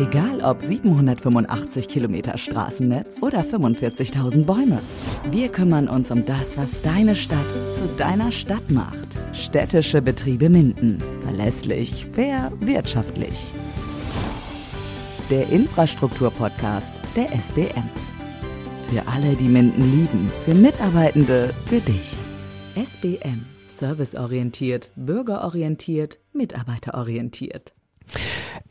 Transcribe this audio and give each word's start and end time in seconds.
Egal 0.00 0.40
ob 0.40 0.62
785 0.62 1.86
Kilometer 1.86 2.38
Straßennetz 2.38 3.22
oder 3.22 3.40
45.000 3.42 4.46
Bäume. 4.46 4.80
Wir 5.30 5.50
kümmern 5.50 5.88
uns 5.88 6.10
um 6.10 6.24
das, 6.24 6.56
was 6.56 6.80
deine 6.80 7.14
Stadt 7.14 7.44
zu 7.74 7.86
deiner 7.98 8.32
Stadt 8.32 8.70
macht. 8.70 9.08
Städtische 9.34 10.00
Betriebe 10.00 10.48
Minden. 10.48 11.02
Verlässlich, 11.20 12.06
fair, 12.06 12.50
wirtschaftlich. 12.60 13.52
Der 15.28 15.46
Infrastrukturpodcast 15.50 16.94
der 17.14 17.30
SBM. 17.38 17.84
Für 18.90 19.06
alle, 19.06 19.36
die 19.36 19.48
Minden 19.48 19.82
lieben, 19.82 20.32
für 20.46 20.54
Mitarbeitende, 20.54 21.52
für 21.66 21.80
dich. 21.80 22.14
SBM. 22.74 23.44
Serviceorientiert, 23.68 24.92
bürgerorientiert, 24.96 26.18
mitarbeiterorientiert. 26.32 27.74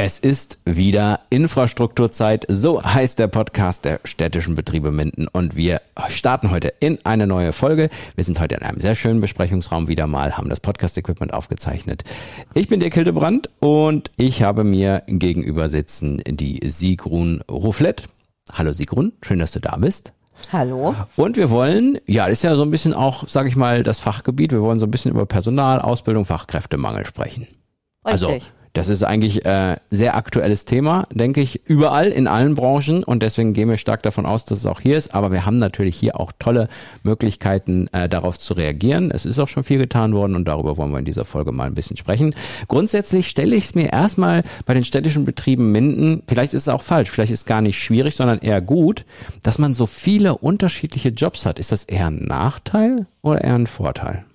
Es 0.02 0.18
ist 0.18 0.60
wieder 0.64 1.20
Infrastrukturzeit, 1.30 2.46
so 2.48 2.82
heißt 2.82 3.20
der 3.20 3.27
Podcast 3.27 3.84
der 3.84 4.00
städtischen 4.05 4.55
Betriebe 4.55 4.91
Minden 4.91 5.27
und 5.27 5.58
wir 5.58 5.82
starten 6.08 6.52
heute 6.52 6.73
in 6.80 7.00
eine 7.04 7.27
neue 7.27 7.52
Folge. 7.52 7.90
Wir 8.16 8.23
sind 8.23 8.40
heute 8.40 8.55
in 8.55 8.62
einem 8.62 8.80
sehr 8.80 8.96
schönen 8.96 9.20
Besprechungsraum 9.20 9.90
wieder 9.90 10.08
mal, 10.08 10.38
haben 10.38 10.48
das 10.48 10.62
Podcast-Equipment 10.62 11.34
aufgezeichnet. 11.34 12.05
Ich 12.54 12.70
bin 12.70 12.80
Dirk 12.80 12.94
Hildebrand 12.94 13.49
und 13.60 14.10
ich 14.16 14.41
habe 14.41 14.63
mir 14.63 15.04
gegenüber 15.08 15.68
sitzen 15.68 16.21
die 16.26 16.62
Sigrun 16.63 17.41
Rufflet. 17.52 18.08
Hallo 18.54 18.71
Sigrun, 18.71 19.12
schön, 19.21 19.40
dass 19.40 19.52
du 19.52 19.60
da 19.60 19.76
bist. 19.76 20.13
Hallo. 20.54 20.96
Und 21.18 21.35
wir 21.35 21.49
wollen, 21.49 21.98
ja, 22.08 22.24
das 22.24 22.35
ist 22.35 22.44
ja 22.44 22.55
so 22.55 22.63
ein 22.63 22.71
bisschen 22.71 22.94
auch, 22.94 23.27
sage 23.27 23.49
ich 23.49 23.58
mal, 23.58 23.84
das 23.84 23.99
Fachgebiet. 23.99 24.54
Wir 24.54 24.62
wollen 24.62 24.80
so 24.80 24.85
ein 24.85 24.91
bisschen 24.91 25.12
über 25.12 25.26
Personal, 25.26 25.82
Ausbildung, 25.82 26.24
Fachkräftemangel 26.24 27.05
sprechen. 27.05 27.41
Richtig. 27.41 27.60
Also 28.05 28.40
das 28.73 28.88
ist 28.88 29.04
eigentlich 29.04 29.46
äh, 29.46 29.78
sehr 29.90 30.16
aktuelles 30.16 30.66
Thema, 30.66 31.08
denke 31.12 31.41
ich, 31.41 31.62
überall 31.66 32.10
in 32.10 32.27
allen 32.27 32.55
Branchen 32.55 33.04
und 33.04 33.23
deswegen 33.23 33.54
gehen 33.54 33.70
wir 33.70 33.77
stark 33.77 34.04
davon 34.04 34.26
aus, 34.26 34.46
dass 34.46 34.60
es 34.60 34.66
auch 34.66 34.80
hier 34.82 34.98
ist. 34.98 35.13
Aber 35.16 35.32
wir 35.32 35.46
haben 35.46 35.57
natürlich 35.57 35.98
hier 35.98 36.20
auch 36.20 36.32
tolle 36.38 36.68
Möglichkeiten, 37.04 37.88
äh, 37.91 38.08
darauf 38.08 38.38
zu 38.38 38.54
reagieren. 38.54 39.12
Es 39.12 39.26
ist 39.26 39.40
auch 39.40 39.48
schon 39.48 39.63
viel 39.63 39.80
getan 39.80 40.13
worden 40.13 40.35
und 40.35 40.48
darüber 40.48 40.77
wollen 40.77 40.91
wir 40.91 40.99
in 40.99 41.05
dieser 41.05 41.26
Folge 41.26 41.52
mal 41.52 41.66
ein 41.66 41.74
bisschen 41.74 41.98
sprechen. 41.98 42.35
Grundsätzlich 42.68 43.27
stelle 43.27 43.55
ich 43.55 43.66
es 43.66 43.76
mir 43.76 43.91
erstmal 43.91 44.43
bei 44.66 44.74
den 44.74 44.86
städtischen 44.86 45.26
Betrieben 45.26 45.71
Minden, 45.71 46.24
vielleicht 46.27 46.54
ist 46.54 46.63
es 46.63 46.68
auch 46.68 46.84
falsch, 46.84 47.10
vielleicht 47.10 47.32
ist 47.32 47.41
es 47.41 47.46
gar 47.46 47.62
nicht 47.62 47.82
schwierig, 47.82 48.15
sondern 48.15 48.40
eher 48.40 48.62
gut, 48.62 49.05
dass 49.41 49.58
man 49.58 49.74
so 49.74 49.86
viele 49.86 50.38
unterschiedliche 50.38 51.10
Jobs 51.10 51.46
hat. 51.46 51.60
Ist 51.60 51.71
das 51.71 51.84
eher 51.84 52.08
ein 52.08 52.26
Nachteil 52.26 53.08
oder 53.21 53.43
eher 53.43 53.55
ein 53.55 53.68
Vorteil? 53.68 54.26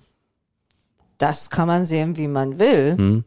Das 1.17 1.49
kann 1.49 1.67
man 1.67 1.85
sehen, 1.85 2.17
wie 2.17 2.27
man 2.27 2.59
will. 2.59 2.97
Hm. 2.97 3.23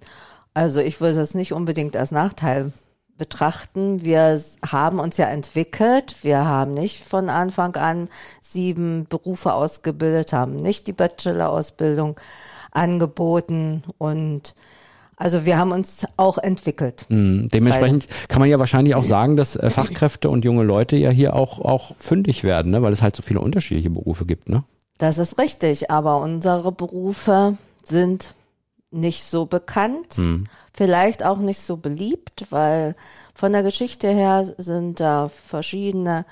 Also 0.58 0.80
ich 0.80 1.00
würde 1.00 1.14
das 1.14 1.34
nicht 1.34 1.52
unbedingt 1.52 1.96
als 1.96 2.10
Nachteil 2.10 2.72
betrachten. 3.16 4.02
Wir 4.02 4.40
haben 4.68 4.98
uns 4.98 5.16
ja 5.16 5.26
entwickelt. 5.26 6.16
Wir 6.22 6.46
haben 6.46 6.74
nicht 6.74 7.04
von 7.04 7.28
Anfang 7.28 7.76
an 7.76 8.08
sieben 8.40 9.06
Berufe 9.08 9.52
ausgebildet, 9.54 10.32
haben 10.32 10.56
nicht 10.56 10.88
die 10.88 10.92
Bachelor-Ausbildung 10.92 12.18
angeboten 12.72 13.84
und 13.98 14.56
also 15.16 15.46
wir 15.46 15.58
haben 15.58 15.70
uns 15.70 16.04
auch 16.16 16.38
entwickelt. 16.38 17.06
Mhm. 17.08 17.48
Dementsprechend 17.54 18.08
kann 18.26 18.40
man 18.40 18.50
ja 18.50 18.58
wahrscheinlich 18.58 18.96
auch 18.96 19.04
sagen, 19.04 19.36
dass 19.36 19.54
äh, 19.54 19.70
Fachkräfte 19.70 20.28
und 20.28 20.44
junge 20.44 20.64
Leute 20.64 20.96
ja 20.96 21.10
hier 21.10 21.36
auch, 21.36 21.60
auch 21.60 21.94
fündig 21.98 22.42
werden, 22.42 22.72
ne? 22.72 22.82
weil 22.82 22.92
es 22.92 23.00
halt 23.00 23.14
so 23.14 23.22
viele 23.22 23.40
unterschiedliche 23.40 23.90
Berufe 23.90 24.26
gibt. 24.26 24.48
Ne? 24.48 24.64
Das 24.98 25.18
ist 25.18 25.38
richtig, 25.38 25.92
aber 25.92 26.20
unsere 26.20 26.72
Berufe 26.72 27.56
sind 27.84 28.34
nicht 28.90 29.24
so 29.24 29.46
bekannt, 29.46 30.14
Hm. 30.14 30.44
vielleicht 30.72 31.24
auch 31.24 31.38
nicht 31.38 31.60
so 31.60 31.76
beliebt, 31.76 32.46
weil 32.50 32.94
von 33.34 33.52
der 33.52 33.62
Geschichte 33.62 34.08
her 34.08 34.46
sind 34.56 35.00
da 35.00 35.28
verschiedene 35.28 36.24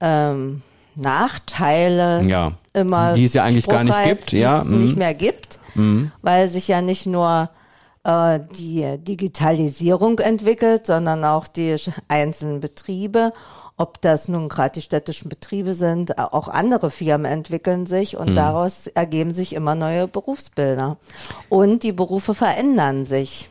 ähm, 0.00 0.62
Nachteile 0.94 2.22
Ja. 2.26 2.52
immer 2.72 3.12
Die 3.12 3.24
es 3.24 3.34
ja 3.34 3.44
eigentlich 3.44 3.66
gar 3.66 3.84
nicht 3.84 4.02
gibt, 4.04 4.32
die 4.32 4.38
ja, 4.38 4.60
es 4.62 4.64
mhm. 4.66 4.78
nicht 4.78 4.96
mehr 4.96 5.14
gibt, 5.14 5.58
weil 6.22 6.48
sich 6.48 6.68
ja 6.68 6.80
nicht 6.80 7.04
nur 7.06 7.50
äh, 8.04 8.40
die 8.58 8.96
Digitalisierung 8.98 10.18
entwickelt, 10.20 10.86
sondern 10.86 11.24
auch 11.24 11.46
die 11.46 11.76
einzelnen 12.08 12.60
Betriebe. 12.60 13.32
Ob 13.78 14.00
das 14.00 14.28
nun 14.28 14.48
gerade 14.48 14.72
die 14.72 14.82
städtischen 14.82 15.28
Betriebe 15.28 15.74
sind, 15.74 16.18
auch 16.18 16.48
andere 16.48 16.90
Firmen 16.90 17.30
entwickeln 17.30 17.86
sich 17.86 18.14
Mhm. 18.14 18.20
und 18.20 18.34
daraus 18.34 18.86
ergeben 18.86 19.34
sich 19.34 19.54
immer 19.54 19.74
neue 19.74 20.08
Berufsbilder. 20.08 20.96
Und 21.50 21.82
die 21.82 21.92
Berufe 21.92 22.34
verändern 22.34 23.04
sich. 23.06 23.50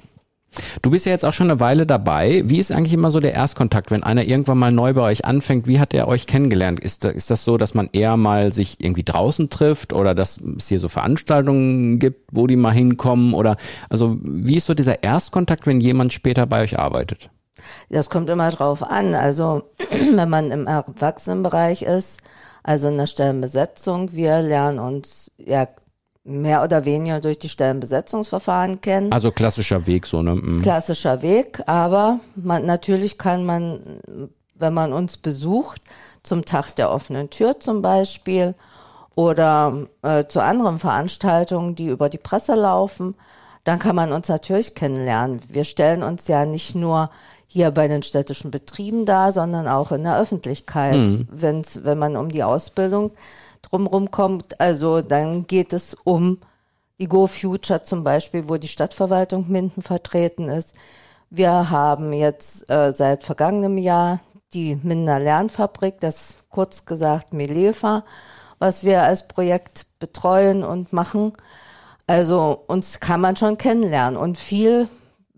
Du 0.81 0.89
bist 0.89 1.05
ja 1.05 1.11
jetzt 1.11 1.25
auch 1.25 1.33
schon 1.33 1.49
eine 1.51 1.59
Weile 1.59 1.85
dabei. 1.85 2.41
Wie 2.45 2.59
ist 2.59 2.71
eigentlich 2.71 2.93
immer 2.93 3.11
so 3.11 3.19
der 3.19 3.33
Erstkontakt, 3.33 3.91
wenn 3.91 4.03
einer 4.03 4.23
irgendwann 4.23 4.57
mal 4.57 4.71
neu 4.71 4.93
bei 4.93 5.01
euch 5.01 5.25
anfängt? 5.25 5.67
Wie 5.67 5.81
hat 5.81 5.93
er 5.93 6.07
euch 6.07 6.27
kennengelernt? 6.27 6.79
Ist, 6.79 7.03
ist 7.03 7.29
das 7.29 7.43
so, 7.43 7.57
dass 7.57 7.73
man 7.73 7.89
eher 7.91 8.15
mal 8.15 8.53
sich 8.53 8.77
irgendwie 8.81 9.03
draußen 9.03 9.49
trifft 9.49 9.91
oder 9.91 10.15
dass 10.15 10.39
es 10.57 10.69
hier 10.69 10.79
so 10.79 10.87
Veranstaltungen 10.87 11.99
gibt, 11.99 12.29
wo 12.31 12.47
die 12.47 12.55
mal 12.55 12.71
hinkommen? 12.71 13.33
Oder 13.33 13.57
also 13.89 14.17
wie 14.21 14.55
ist 14.55 14.65
so 14.65 14.73
dieser 14.73 15.03
Erstkontakt, 15.03 15.67
wenn 15.67 15.81
jemand 15.81 16.13
später 16.13 16.45
bei 16.45 16.61
euch 16.63 16.79
arbeitet? 16.79 17.29
Das 17.89 18.09
kommt 18.09 18.29
immer 18.29 18.49
drauf 18.51 18.83
an. 18.83 19.15
Also 19.15 19.63
wenn 20.13 20.29
man 20.29 20.51
im 20.51 20.67
Erwachsenenbereich 20.67 21.83
ist, 21.83 22.19
also 22.63 22.87
in 22.87 22.97
der 22.97 23.07
Stellenbesetzung, 23.07 24.13
wir 24.13 24.41
lernen 24.41 24.79
uns 24.79 25.31
ja 25.37 25.67
mehr 26.23 26.63
oder 26.63 26.83
weniger 26.85 27.21
durch 27.21 27.37
die 27.37 27.49
Stellenbesetzungsverfahren 27.49 28.81
kennen. 28.81 29.11
Also 29.11 29.31
klassischer 29.31 29.85
Weg 29.85 30.07
so, 30.07 30.23
ne? 30.23 30.35
Mhm. 30.35 30.61
Klassischer 30.61 31.21
Weg, 31.21 31.61
aber 31.67 32.19
man, 32.35 32.65
natürlich 32.65 33.19
kann 33.19 33.45
man, 33.45 33.79
wenn 34.55 34.73
man 34.73 34.91
uns 34.91 35.17
besucht, 35.17 35.81
zum 36.23 36.43
Tag 36.43 36.71
der 36.71 36.89
offenen 36.89 37.29
Tür 37.29 37.59
zum 37.59 37.83
Beispiel 37.83 38.55
oder 39.13 39.87
äh, 40.01 40.25
zu 40.25 40.41
anderen 40.41 40.79
Veranstaltungen, 40.79 41.75
die 41.75 41.87
über 41.87 42.09
die 42.09 42.17
Presse 42.17 42.55
laufen, 42.55 43.15
dann 43.63 43.79
kann 43.79 43.95
man 43.95 44.11
uns 44.11 44.27
natürlich 44.27 44.75
kennenlernen. 44.75 45.41
Wir 45.49 45.63
stellen 45.63 46.03
uns 46.03 46.27
ja 46.27 46.45
nicht 46.45 46.75
nur 46.75 47.11
hier 47.47 47.72
bei 47.72 47.88
den 47.88 48.03
städtischen 48.03 48.51
Betrieben 48.51 49.06
dar, 49.06 49.31
sondern 49.31 49.67
auch 49.67 49.91
in 49.91 50.03
der 50.03 50.19
Öffentlichkeit, 50.19 50.95
wenn's, 51.31 51.83
wenn 51.83 51.97
man 51.97 52.17
um 52.17 52.29
die 52.29 52.44
Ausbildung 52.44 53.11
drumherum 53.61 54.11
kommt. 54.11 54.59
Also 54.59 55.01
dann 55.01 55.47
geht 55.47 55.73
es 55.73 55.95
um 56.03 56.39
die 57.00 57.07
Go 57.07 57.28
Future 57.28 57.84
zum 57.84 58.03
Beispiel, 58.03 58.47
wo 58.47 58.57
die 58.57 58.67
Stadtverwaltung 58.67 59.50
Minden 59.50 59.81
vertreten 59.81 60.50
ist. 60.50 60.75
Wir 61.29 61.69
haben 61.69 62.13
jetzt 62.13 62.69
äh, 62.69 62.94
seit 62.94 63.23
vergangenem 63.23 63.78
Jahr 63.78 64.19
die 64.53 64.75
Minder 64.81 65.19
Lernfabrik, 65.19 66.00
das 66.00 66.38
kurz 66.50 66.85
gesagt 66.85 67.34
Melefa, 67.34 68.05
was 68.59 68.84
wir 68.84 69.03
als 69.03 69.28
Projekt 69.28 69.85
betreuen 70.00 70.63
und 70.63 70.94
machen. 70.94 71.34
Also 72.07 72.63
uns 72.67 73.00
kann 73.00 73.19
man 73.19 73.35
schon 73.35 73.57
kennenlernen 73.57 74.17
und 74.17 74.38
viel, 74.38 74.88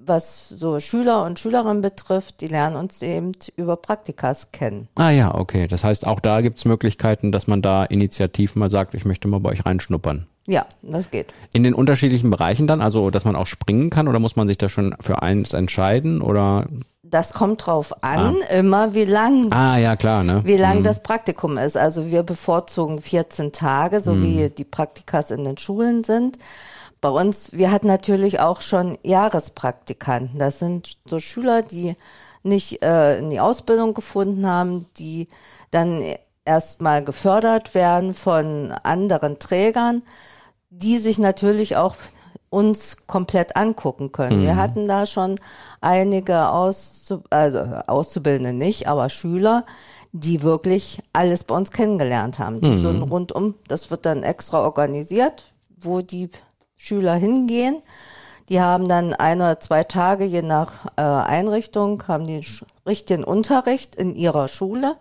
was 0.07 0.49
so 0.49 0.79
Schüler 0.79 1.23
und 1.23 1.39
Schülerinnen 1.39 1.81
betrifft, 1.81 2.41
die 2.41 2.47
lernen 2.47 2.75
uns 2.75 3.01
eben 3.01 3.33
über 3.55 3.75
Praktikas 3.75 4.51
kennen. 4.51 4.87
Ah 4.95 5.09
ja, 5.09 5.33
okay. 5.35 5.67
Das 5.67 5.83
heißt, 5.83 6.07
auch 6.07 6.19
da 6.19 6.41
gibt's 6.41 6.65
Möglichkeiten, 6.65 7.31
dass 7.31 7.47
man 7.47 7.61
da 7.61 7.83
initiativ 7.83 8.55
mal 8.55 8.69
sagt, 8.69 8.93
ich 8.93 9.05
möchte 9.05 9.27
mal 9.27 9.39
bei 9.39 9.51
euch 9.51 9.65
reinschnuppern. 9.65 10.27
Ja, 10.49 10.65
das 10.81 11.11
geht. 11.11 11.33
In 11.51 11.63
den 11.63 11.73
unterschiedlichen 11.73 12.29
Bereichen 12.29 12.67
dann, 12.67 12.81
also 12.81 13.09
dass 13.09 13.25
man 13.25 13.35
auch 13.35 13.47
springen 13.47 13.89
kann 13.89 14.07
oder 14.07 14.19
muss 14.19 14.37
man 14.37 14.47
sich 14.47 14.57
da 14.57 14.69
schon 14.69 14.95
für 15.01 15.21
eins 15.21 15.51
entscheiden 15.53 16.21
oder? 16.21 16.67
Das 17.03 17.33
kommt 17.33 17.65
drauf 17.65 18.01
an, 18.01 18.37
immer 18.57 18.93
wie 18.93 19.05
lang 19.05 19.51
Ah 19.51 19.77
ja, 19.77 19.97
klar, 19.97 20.23
ne? 20.23 20.41
wie 20.45 20.57
lang 20.57 20.83
das 20.83 21.03
Praktikum 21.03 21.57
ist. 21.57 21.75
Also 21.75 22.11
wir 22.11 22.23
bevorzugen 22.23 23.01
14 23.01 23.51
Tage, 23.51 23.99
so 24.01 24.21
wie 24.21 24.49
die 24.49 24.63
Praktikas 24.63 25.31
in 25.31 25.43
den 25.43 25.57
Schulen 25.57 26.05
sind. 26.05 26.37
Bei 27.01 27.09
uns, 27.09 27.51
wir 27.53 27.71
hatten 27.71 27.87
natürlich 27.87 28.39
auch 28.39 28.61
schon 28.61 28.97
Jahrespraktikanten. 29.03 30.39
Das 30.39 30.59
sind 30.59 30.97
so 31.05 31.19
Schüler, 31.19 31.61
die 31.61 31.95
nicht 32.43 32.83
äh, 32.83 33.19
in 33.19 33.29
die 33.29 33.39
Ausbildung 33.39 33.93
gefunden 33.93 34.47
haben, 34.47 34.87
die 34.97 35.27
dann 35.71 36.03
erstmal 36.45 37.03
gefördert 37.03 37.75
werden 37.75 38.13
von 38.13 38.71
anderen 38.83 39.37
Trägern, 39.37 40.03
die 40.69 40.97
sich 40.97 41.19
natürlich 41.19 41.75
auch 41.75 41.95
uns 42.49 43.05
komplett 43.07 43.57
angucken 43.57 44.11
können. 44.13 44.41
Wir 44.41 44.55
hatten 44.55 44.87
da 44.87 45.05
schon 45.05 45.39
einige 45.81 46.47
Auszu 46.49 47.21
also 47.29 47.59
Auszubildende 47.59 48.53
nicht, 48.53 48.87
aber 48.87 49.09
Schüler, 49.09 49.65
die 50.13 50.41
wirklich 50.43 51.01
alles 51.11 51.43
bei 51.43 51.55
uns 51.55 51.71
kennengelernt 51.71 52.39
haben. 52.39 52.61
Die 52.61 52.79
So 52.79 52.89
ein 52.89 53.01
rundum, 53.01 53.55
das 53.67 53.91
wird 53.91 54.05
dann 54.05 54.23
extra 54.23 54.61
organisiert, 54.61 55.51
wo 55.81 56.01
die 56.01 56.29
Schüler 56.77 57.15
hingehen. 57.15 57.81
Die 58.49 58.61
haben 58.61 58.87
dann 58.87 59.13
ein 59.13 59.41
oder 59.41 59.59
zwei 59.59 59.83
Tage, 59.83 60.23
je 60.23 60.41
nach 60.41 60.85
äh, 60.95 61.01
Einrichtung, 61.01 62.07
haben 62.07 62.27
die 62.27 62.45
richtigen 62.85 63.25
Unterricht 63.25 63.95
in 63.95 64.15
ihrer 64.15 64.47
Schule. 64.47 64.95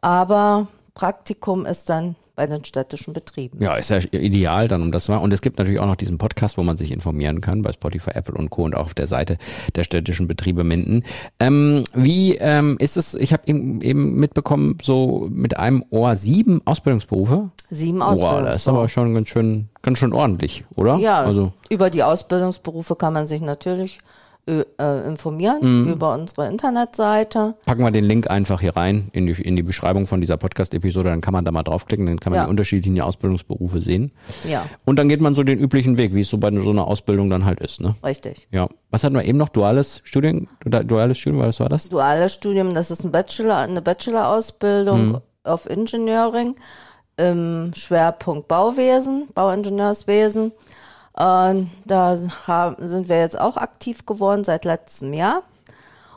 Aber 0.00 0.66
Praktikum 0.94 1.64
ist 1.64 1.88
dann 1.90 2.16
bei 2.36 2.46
den 2.46 2.64
städtischen 2.64 3.14
Betrieben. 3.14 3.62
Ja, 3.62 3.76
ist 3.76 3.90
ja 3.90 3.98
ideal 4.12 4.68
dann, 4.68 4.82
um 4.82 4.92
das 4.92 5.04
zu 5.04 5.12
machen. 5.12 5.24
Und 5.24 5.32
es 5.32 5.40
gibt 5.40 5.58
natürlich 5.58 5.80
auch 5.80 5.86
noch 5.86 5.96
diesen 5.96 6.18
Podcast, 6.18 6.58
wo 6.58 6.62
man 6.62 6.76
sich 6.76 6.92
informieren 6.92 7.40
kann, 7.40 7.62
bei 7.62 7.72
Spotify, 7.72 8.10
Apple 8.10 8.34
und 8.34 8.50
Co. 8.50 8.64
und 8.64 8.76
auch 8.76 8.84
auf 8.84 8.94
der 8.94 9.06
Seite 9.06 9.38
der 9.74 9.84
städtischen 9.84 10.28
Betriebe 10.28 10.62
Minden. 10.62 11.02
Ähm, 11.40 11.84
wie 11.94 12.36
ähm, 12.36 12.76
ist 12.78 12.96
es, 12.96 13.14
ich 13.14 13.32
habe 13.32 13.42
eben 13.46 14.14
mitbekommen, 14.14 14.76
so 14.82 15.28
mit 15.30 15.56
einem 15.56 15.84
Ohr 15.90 16.16
sieben 16.16 16.60
Ausbildungsberufe? 16.66 17.50
Sieben 17.70 18.00
Ausbildungsberufe. 18.02 18.44
das 18.46 18.56
ist 18.56 18.68
aber 18.68 18.88
schon 18.88 19.14
ganz 19.14 19.28
schön, 19.28 19.68
ganz 19.82 19.98
schön 19.98 20.12
ordentlich, 20.12 20.64
oder? 20.76 20.96
Ja, 20.96 21.22
Also, 21.22 21.52
über 21.68 21.90
die 21.90 22.02
Ausbildungsberufe 22.02 22.94
kann 22.96 23.12
man 23.12 23.26
sich 23.26 23.40
natürlich 23.40 23.98
äh, 24.48 24.62
äh, 24.80 25.08
informieren, 25.08 25.58
Mhm. 25.86 25.92
über 25.94 26.14
unsere 26.14 26.46
Internetseite. 26.46 27.56
packen 27.66 27.82
wir 27.82 27.90
den 27.90 28.04
Link 28.04 28.30
einfach 28.30 28.60
hier 28.60 28.76
rein 28.76 29.08
in 29.12 29.26
die, 29.26 29.32
in 29.42 29.56
die 29.56 29.64
Beschreibung 29.64 30.06
von 30.06 30.20
dieser 30.20 30.36
Podcast-Episode, 30.36 31.08
dann 31.10 31.20
kann 31.20 31.32
man 31.32 31.44
da 31.44 31.50
mal 31.50 31.64
draufklicken, 31.64 32.06
dann 32.06 32.20
kann 32.20 32.30
man 32.30 32.38
Ja. 32.38 32.44
die 32.44 32.50
unterschiedlichen 32.50 33.00
Ausbildungsberufe 33.00 33.82
sehen. 33.82 34.12
Ja, 34.48 34.64
Und 34.84 35.00
dann 35.00 35.08
geht 35.08 35.20
man 35.20 35.34
so 35.34 35.42
den 35.42 35.58
üblichen 35.58 35.98
Weg, 35.98 36.14
wie 36.14 36.20
es 36.20 36.28
so 36.30 36.38
bei 36.38 36.52
so 36.60 36.70
einer 36.70 36.86
Ausbildung 36.86 37.28
dann 37.28 37.44
halt 37.44 37.58
ist, 37.58 37.80
ne? 37.80 37.96
richtig. 38.04 38.46
Ja. 38.52 38.68
Was 38.92 39.02
hatten 39.02 39.16
wir 39.16 39.24
eben 39.24 39.36
noch? 39.38 39.48
Duales 39.48 40.00
Studien, 40.04 40.46
du- 40.64 40.84
duales 40.84 41.18
Studium, 41.18 41.42
was 41.42 41.58
war 41.58 41.68
das? 41.68 41.88
Duales 41.88 42.32
Studium, 42.34 42.72
das 42.72 42.92
ist 42.92 43.02
ein 43.02 43.10
Bachelor, 43.10 43.56
eine 43.56 43.82
Bachelor-Ausbildung 43.82 45.08
Mhm. 45.08 45.18
auf 45.42 45.66
Engineering 45.66 46.54
im 47.16 47.72
Schwerpunkt 47.74 48.48
Bauwesen, 48.48 49.28
Bauingenieurswesen. 49.34 50.52
Und 51.12 51.70
da 51.84 52.18
haben, 52.46 52.88
sind 52.88 53.08
wir 53.08 53.20
jetzt 53.20 53.38
auch 53.38 53.56
aktiv 53.56 54.04
geworden 54.04 54.44
seit 54.44 54.64
letztem 54.64 55.14
Jahr 55.14 55.42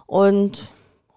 und 0.05 0.67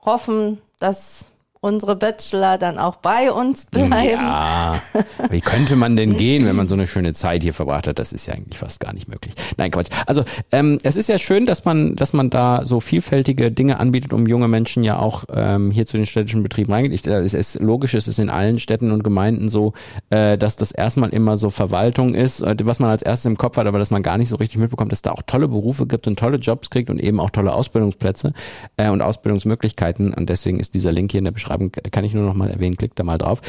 hoffen, 0.04 0.60
dass 0.78 1.26
unsere 1.62 1.94
Bachelor 1.94 2.58
dann 2.58 2.76
auch 2.76 2.96
bei 2.96 3.30
uns 3.30 3.66
bleiben. 3.66 3.92
Ja, 3.92 4.82
wie 5.30 5.40
könnte 5.40 5.76
man 5.76 5.94
denn 5.94 6.16
gehen, 6.16 6.44
wenn 6.44 6.56
man 6.56 6.66
so 6.66 6.74
eine 6.74 6.88
schöne 6.88 7.12
Zeit 7.12 7.44
hier 7.44 7.54
verbracht 7.54 7.86
hat? 7.86 8.00
Das 8.00 8.12
ist 8.12 8.26
ja 8.26 8.34
eigentlich 8.34 8.58
fast 8.58 8.80
gar 8.80 8.92
nicht 8.92 9.08
möglich. 9.08 9.32
Nein, 9.56 9.70
Quatsch. 9.70 9.88
Also 10.06 10.24
ähm, 10.50 10.78
es 10.82 10.96
ist 10.96 11.08
ja 11.08 11.20
schön, 11.20 11.46
dass 11.46 11.64
man, 11.64 11.94
dass 11.94 12.12
man 12.12 12.30
da 12.30 12.62
so 12.64 12.80
vielfältige 12.80 13.52
Dinge 13.52 13.78
anbietet, 13.78 14.12
um 14.12 14.26
junge 14.26 14.48
Menschen 14.48 14.82
ja 14.82 14.98
auch 14.98 15.24
ähm, 15.32 15.70
hier 15.70 15.86
zu 15.86 15.96
den 15.96 16.04
städtischen 16.04 16.42
Betrieben 16.42 16.72
reingeht. 16.72 16.92
Ich, 16.92 17.06
äh, 17.06 17.20
es 17.20 17.32
ist 17.32 17.60
logisch, 17.60 17.94
es 17.94 18.08
ist 18.08 18.18
in 18.18 18.28
allen 18.28 18.58
Städten 18.58 18.90
und 18.90 19.04
Gemeinden 19.04 19.48
so, 19.48 19.72
äh, 20.10 20.36
dass 20.36 20.56
das 20.56 20.72
erstmal 20.72 21.10
immer 21.10 21.36
so 21.36 21.50
Verwaltung 21.50 22.14
ist, 22.14 22.40
äh, 22.40 22.56
was 22.64 22.80
man 22.80 22.90
als 22.90 23.02
erstes 23.02 23.26
im 23.26 23.38
Kopf 23.38 23.56
hat, 23.56 23.68
aber 23.68 23.78
dass 23.78 23.92
man 23.92 24.02
gar 24.02 24.18
nicht 24.18 24.30
so 24.30 24.36
richtig 24.36 24.58
mitbekommt, 24.58 24.90
dass 24.90 25.02
da 25.02 25.12
auch 25.12 25.22
tolle 25.24 25.46
Berufe 25.46 25.86
gibt 25.86 26.08
und 26.08 26.18
tolle 26.18 26.38
Jobs 26.38 26.70
kriegt 26.70 26.90
und 26.90 26.98
eben 26.98 27.20
auch 27.20 27.30
tolle 27.30 27.52
Ausbildungsplätze 27.52 28.32
äh, 28.76 28.88
und 28.88 29.00
Ausbildungsmöglichkeiten. 29.00 30.12
Und 30.12 30.28
deswegen 30.28 30.58
ist 30.58 30.74
dieser 30.74 30.90
Link 30.90 31.12
hier 31.12 31.18
in 31.18 31.24
der 31.24 31.30
Beschreibung, 31.30 31.51
kann 31.90 32.04
ich 32.04 32.14
nur 32.14 32.24
noch 32.24 32.34
mal 32.34 32.50
erwähnen, 32.50 32.76
klickt 32.76 32.98
da 32.98 33.04
mal 33.04 33.18
drauf. 33.18 33.40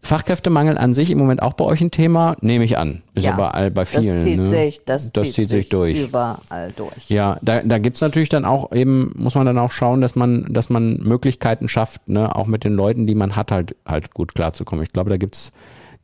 Fachkräftemangel 0.00 0.78
an 0.78 0.94
sich 0.94 1.10
im 1.10 1.18
Moment 1.18 1.42
auch 1.42 1.54
bei 1.54 1.64
euch 1.64 1.80
ein 1.80 1.90
Thema, 1.90 2.36
nehme 2.40 2.64
ich 2.64 2.78
an. 2.78 3.02
Ist 3.14 3.24
Ja, 3.24 3.30
ja 3.30 3.50
bei, 3.50 3.70
bei 3.70 3.84
vielen. 3.84 4.14
das 4.14 4.22
zieht 4.24 4.38
ne? 4.38 4.46
sich, 4.46 4.84
das, 4.84 5.12
das 5.12 5.32
zieht 5.32 5.48
sich 5.48 5.68
durch. 5.68 5.98
überall 5.98 6.72
durch. 6.76 7.08
Ja, 7.08 7.38
da, 7.42 7.60
da 7.62 7.78
gibt's 7.78 8.00
natürlich 8.00 8.28
dann 8.28 8.44
auch 8.44 8.72
eben, 8.72 9.12
muss 9.16 9.34
man 9.34 9.46
dann 9.46 9.58
auch 9.58 9.72
schauen, 9.72 10.00
dass 10.00 10.14
man, 10.14 10.46
dass 10.52 10.68
man 10.70 10.98
Möglichkeiten 10.98 11.68
schafft, 11.68 12.08
ne, 12.08 12.34
auch 12.34 12.46
mit 12.46 12.64
den 12.64 12.74
Leuten, 12.74 13.06
die 13.06 13.14
man 13.14 13.36
hat, 13.36 13.50
halt, 13.50 13.74
halt 13.84 14.14
gut 14.14 14.34
klarzukommen. 14.34 14.84
Ich 14.84 14.92
glaube, 14.92 15.10
da 15.10 15.16
gibt's, 15.16 15.52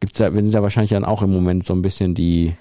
gibt's 0.01 0.19
ja, 0.19 0.33
wir 0.35 0.43
sind 0.43 0.53
ja 0.53 0.63
wahrscheinlich 0.63 0.91
dann 0.91 1.05
auch 1.05 1.23
im 1.23 1.31
Moment 1.31 1.65
so 1.65 1.73
ein 1.75 1.83
bisschen 1.83 2.15
die, 2.15 2.55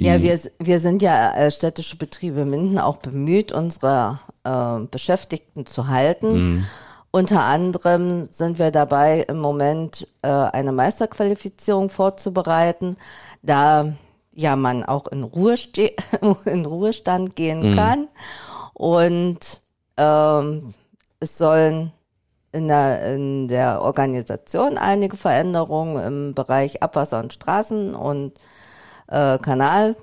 Ja, 0.00 0.20
wir, 0.22 0.38
wir 0.58 0.80
sind 0.80 1.02
ja 1.02 1.32
äh, 1.36 1.50
städtische 1.50 1.96
Betriebe 1.96 2.44
Minden 2.44 2.78
auch 2.78 2.96
bemüht, 2.96 3.52
unsere 3.52 4.18
äh, 4.44 4.86
Beschäftigten 4.90 5.66
zu 5.66 5.88
halten. 5.88 6.66
Unter 7.10 7.42
anderem 7.42 8.28
sind 8.30 8.58
wir 8.58 8.70
dabei, 8.70 9.24
im 9.28 9.38
Moment 9.38 10.06
äh, 10.22 10.28
eine 10.28 10.72
Meisterqualifizierung 10.72 11.88
vorzubereiten, 11.88 12.96
da 13.42 13.94
ja 14.32 14.56
man 14.56 14.84
auch 14.84 15.08
in, 15.08 15.24
Ruheste 15.24 15.92
in 16.44 16.66
Ruhestand 16.66 17.34
gehen 17.34 17.74
kann. 17.74 18.08
Und 18.74 19.60
ähm, 19.96 20.74
es 21.18 21.38
sollen 21.38 21.92
in 22.52 22.68
der, 22.68 23.14
in 23.14 23.48
der 23.48 23.82
Organisation 23.82 24.78
einige 24.78 25.16
Veränderungen 25.16 26.04
im 26.04 26.34
Bereich 26.34 26.82
Abwasser 26.82 27.20
und 27.20 27.32
Straßen 27.32 27.94
und 27.94 28.38
äh, 29.08 29.38
Kanal 29.38 29.96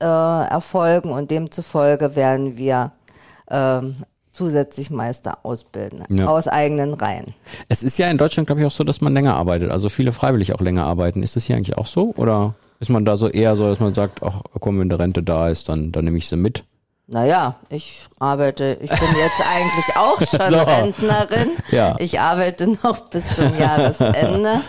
äh, 0.00 0.04
erfolgen 0.04 1.10
und 1.10 1.30
demzufolge 1.30 2.14
werden 2.16 2.56
wir 2.56 2.92
ähm, 3.50 3.96
zusätzlich 4.32 4.90
Meister 4.90 5.38
ausbilden 5.44 6.04
Ja. 6.08 6.26
aus 6.26 6.48
eigenen 6.48 6.94
Reihen. 6.94 7.34
Es 7.68 7.82
ist 7.82 7.98
ja 7.98 8.08
in 8.08 8.18
Deutschland, 8.18 8.46
glaube 8.46 8.60
ich, 8.62 8.66
auch 8.66 8.72
so, 8.72 8.82
dass 8.84 9.00
man 9.00 9.12
länger 9.14 9.34
arbeitet. 9.36 9.70
Also 9.70 9.88
viele 9.88 10.12
freiwillig 10.12 10.54
auch 10.54 10.60
länger 10.60 10.84
arbeiten. 10.86 11.22
Ist 11.22 11.36
das 11.36 11.44
hier 11.44 11.56
eigentlich 11.56 11.76
auch 11.76 11.86
so? 11.86 12.14
Oder 12.16 12.54
ist 12.80 12.88
man 12.90 13.04
da 13.04 13.16
so 13.16 13.28
eher 13.28 13.54
so, 13.56 13.68
dass 13.68 13.78
man 13.80 13.94
sagt, 13.94 14.22
ach 14.22 14.40
komm, 14.60 14.80
wenn 14.80 14.88
die 14.88 14.94
Rente 14.96 15.22
da 15.22 15.48
ist, 15.48 15.68
dann, 15.68 15.92
dann 15.92 16.04
nehme 16.06 16.18
ich 16.18 16.26
sie 16.28 16.36
mit? 16.36 16.64
Naja, 17.08 17.56
ich 17.68 18.06
arbeite, 18.20 18.78
ich 18.80 18.88
bin 18.88 18.98
jetzt 19.18 19.42
eigentlich 19.54 19.96
auch 19.96 20.18
schon 20.18 20.50
So. 20.50 20.62
Rentnerin. 20.64 21.50
Ja. 21.70 21.96
Ich 21.98 22.18
arbeite 22.18 22.70
noch 22.82 23.00
bis 23.10 23.36
zum 23.36 23.56
Jahresende. 23.58 24.60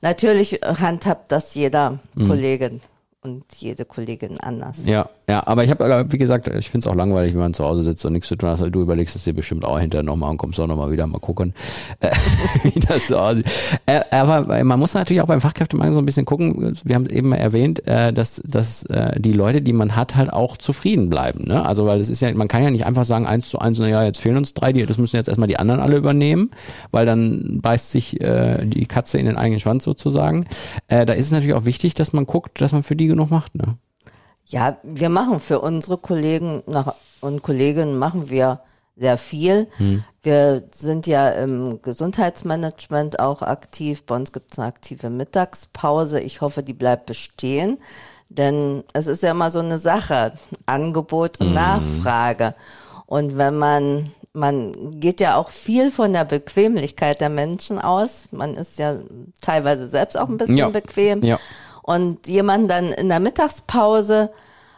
Natürlich 0.00 0.60
handhabt 0.64 1.30
das 1.30 1.54
jeder 1.54 1.98
Mhm. 2.14 2.28
Kollege 2.28 2.80
und 3.22 3.44
jede 3.58 3.84
Kollegin 3.84 4.40
anders. 4.40 4.78
Ja, 4.84 5.08
ja, 5.32 5.46
aber 5.46 5.64
ich 5.64 5.70
habe, 5.70 6.04
wie 6.10 6.18
gesagt, 6.18 6.48
ich 6.48 6.68
finde 6.68 6.86
es 6.86 6.92
auch 6.92 6.94
langweilig, 6.94 7.32
wenn 7.32 7.40
man 7.40 7.54
zu 7.54 7.64
Hause 7.64 7.84
sitzt 7.84 8.04
und 8.04 8.12
nichts 8.12 8.28
zu 8.28 8.36
tun 8.36 8.50
hat. 8.50 8.58
Also 8.58 8.68
du 8.68 8.82
überlegst 8.82 9.16
es 9.16 9.24
dir 9.24 9.32
bestimmt 9.32 9.64
auch 9.64 9.78
hinterher 9.78 10.02
nochmal 10.02 10.28
und 10.28 10.36
kommst 10.36 10.60
auch 10.60 10.66
nochmal 10.66 10.90
wieder 10.90 11.06
mal 11.06 11.20
gucken, 11.20 11.54
äh, 12.00 12.10
wie 12.64 12.78
das 12.78 13.06
so 13.06 13.16
aussieht. 13.16 13.46
Äh, 13.86 14.02
aber 14.10 14.62
man 14.62 14.78
muss 14.78 14.92
natürlich 14.92 15.22
auch 15.22 15.26
beim 15.26 15.40
Fachkräftemangel 15.40 15.94
so 15.94 16.00
ein 16.00 16.04
bisschen 16.04 16.26
gucken. 16.26 16.76
Wir 16.84 16.96
haben 16.96 17.06
eben 17.06 17.32
erwähnt, 17.32 17.86
äh, 17.86 18.12
dass, 18.12 18.42
dass 18.44 18.84
äh, 18.84 19.18
die 19.18 19.32
Leute, 19.32 19.62
die 19.62 19.72
man 19.72 19.96
hat, 19.96 20.16
halt 20.16 20.30
auch 20.30 20.58
zufrieden 20.58 21.08
bleiben. 21.08 21.44
Ne? 21.46 21.64
Also 21.64 21.86
weil 21.86 21.98
es 21.98 22.10
ist 22.10 22.20
ja, 22.20 22.30
man 22.34 22.48
kann 22.48 22.62
ja 22.62 22.70
nicht 22.70 22.84
einfach 22.84 23.06
sagen, 23.06 23.26
eins 23.26 23.48
zu 23.48 23.58
eins, 23.58 23.78
naja, 23.78 24.04
jetzt 24.04 24.20
fehlen 24.20 24.36
uns 24.36 24.52
drei, 24.52 24.74
die, 24.74 24.84
das 24.84 24.98
müssen 24.98 25.16
jetzt 25.16 25.28
erstmal 25.28 25.48
die 25.48 25.58
anderen 25.58 25.80
alle 25.80 25.96
übernehmen, 25.96 26.50
weil 26.90 27.06
dann 27.06 27.60
beißt 27.62 27.90
sich 27.90 28.20
äh, 28.20 28.66
die 28.66 28.84
Katze 28.84 29.16
in 29.16 29.24
den 29.24 29.38
eigenen 29.38 29.60
Schwanz 29.60 29.82
sozusagen. 29.82 30.44
Äh, 30.88 31.06
da 31.06 31.14
ist 31.14 31.24
es 31.24 31.32
natürlich 31.32 31.54
auch 31.54 31.64
wichtig, 31.64 31.94
dass 31.94 32.12
man 32.12 32.26
guckt, 32.26 32.60
dass 32.60 32.72
man 32.72 32.82
für 32.82 32.96
die 32.96 33.06
genug 33.06 33.30
macht. 33.30 33.54
Ne? 33.54 33.78
Ja, 34.46 34.76
wir 34.82 35.08
machen 35.08 35.40
für 35.40 35.60
unsere 35.60 35.96
Kollegen 35.98 36.62
und 37.20 37.42
Kolleginnen 37.42 37.98
machen 37.98 38.28
wir 38.30 38.60
sehr 38.96 39.16
viel. 39.16 39.68
Wir 40.22 40.62
sind 40.74 41.06
ja 41.06 41.30
im 41.30 41.80
Gesundheitsmanagement 41.80 43.18
auch 43.20 43.42
aktiv. 43.42 44.02
Bei 44.04 44.16
uns 44.16 44.32
gibt 44.32 44.52
es 44.52 44.58
eine 44.58 44.68
aktive 44.68 45.08
Mittagspause. 45.10 46.20
Ich 46.20 46.40
hoffe, 46.40 46.62
die 46.62 46.74
bleibt 46.74 47.06
bestehen. 47.06 47.78
Denn 48.28 48.84
es 48.92 49.06
ist 49.06 49.22
ja 49.22 49.30
immer 49.30 49.50
so 49.50 49.58
eine 49.60 49.78
Sache, 49.78 50.32
Angebot 50.66 51.40
und 51.40 51.54
Nachfrage. 51.54 52.54
Und 53.06 53.36
wenn 53.36 53.58
man, 53.58 54.10
man 54.32 55.00
geht 55.00 55.20
ja 55.20 55.36
auch 55.36 55.50
viel 55.50 55.90
von 55.90 56.12
der 56.12 56.24
Bequemlichkeit 56.24 57.20
der 57.20 57.28
Menschen 57.28 57.78
aus. 57.78 58.24
Man 58.30 58.54
ist 58.54 58.78
ja 58.78 58.96
teilweise 59.40 59.88
selbst 59.88 60.18
auch 60.18 60.28
ein 60.28 60.38
bisschen 60.38 60.56
Ja. 60.56 60.68
bequem. 60.70 61.22
Ja. 61.22 61.38
Und 61.82 62.26
jemanden 62.26 62.68
dann 62.68 62.86
in 62.86 63.08
der 63.08 63.20
Mittagspause 63.20 64.30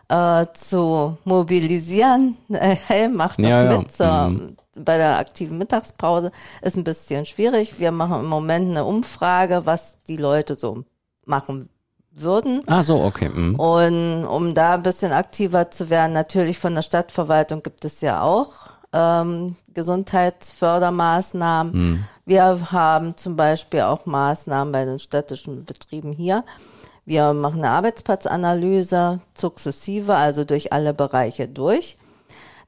äh, 0.08 0.46
zu 0.54 1.16
mobilisieren, 1.24 2.36
äh, 2.48 2.76
hey, 2.86 3.08
mach 3.08 3.36
doch 3.36 3.44
Ja, 3.44 3.64
ja. 3.64 3.78
mit 3.78 3.92
zur, 3.92 4.54
bei 4.76 4.96
der 4.98 5.18
aktiven 5.18 5.56
Mittagspause, 5.58 6.32
ist 6.62 6.76
ein 6.76 6.84
bisschen 6.84 7.26
schwierig. 7.26 7.78
Wir 7.78 7.92
machen 7.92 8.20
im 8.20 8.26
Moment 8.26 8.70
eine 8.70 8.84
Umfrage, 8.84 9.66
was 9.66 9.98
die 10.08 10.16
Leute 10.16 10.54
so 10.56 10.84
machen 11.26 11.68
würden. 12.10 12.62
Ah, 12.66 12.82
so, 12.82 13.00
okay. 13.02 13.28
Mhm. 13.28 13.54
Und 13.56 14.24
um 14.24 14.54
da 14.54 14.74
ein 14.74 14.82
bisschen 14.82 15.12
aktiver 15.12 15.70
zu 15.70 15.90
werden, 15.90 16.12
natürlich 16.12 16.58
von 16.58 16.74
der 16.74 16.82
Stadtverwaltung 16.82 17.62
gibt 17.62 17.84
es 17.84 18.00
ja 18.00 18.22
auch 18.22 18.48
ähm, 18.92 19.54
Gesundheitsfördermaßnahmen. 19.74 22.04
Wir 22.24 22.72
haben 22.72 23.16
zum 23.16 23.36
Beispiel 23.36 23.80
auch 23.82 24.06
Maßnahmen 24.06 24.72
bei 24.72 24.84
den 24.84 24.98
städtischen 25.00 25.64
Betrieben 25.64 26.12
hier. 26.12 26.44
Wir 27.06 27.34
machen 27.34 27.58
eine 27.58 27.70
Arbeitsplatzanalyse 27.70 29.20
sukzessive, 29.34 30.14
also 30.14 30.44
durch 30.44 30.72
alle 30.72 30.94
Bereiche 30.94 31.48
durch, 31.48 31.96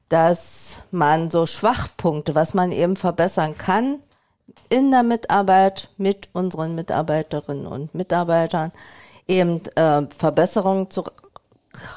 dass 0.09 0.77
man 0.91 1.31
so 1.31 1.45
Schwachpunkte, 1.45 2.35
was 2.35 2.53
man 2.53 2.71
eben 2.71 2.95
verbessern 2.95 3.57
kann, 3.57 3.99
in 4.69 4.91
der 4.91 5.03
Mitarbeit 5.03 5.89
mit 5.97 6.29
unseren 6.33 6.75
Mitarbeiterinnen 6.75 7.65
und 7.65 7.95
Mitarbeitern 7.95 8.71
eben 9.27 9.61
äh, 9.75 10.07
Verbesserungen 10.15 10.89
zu, 10.91 11.03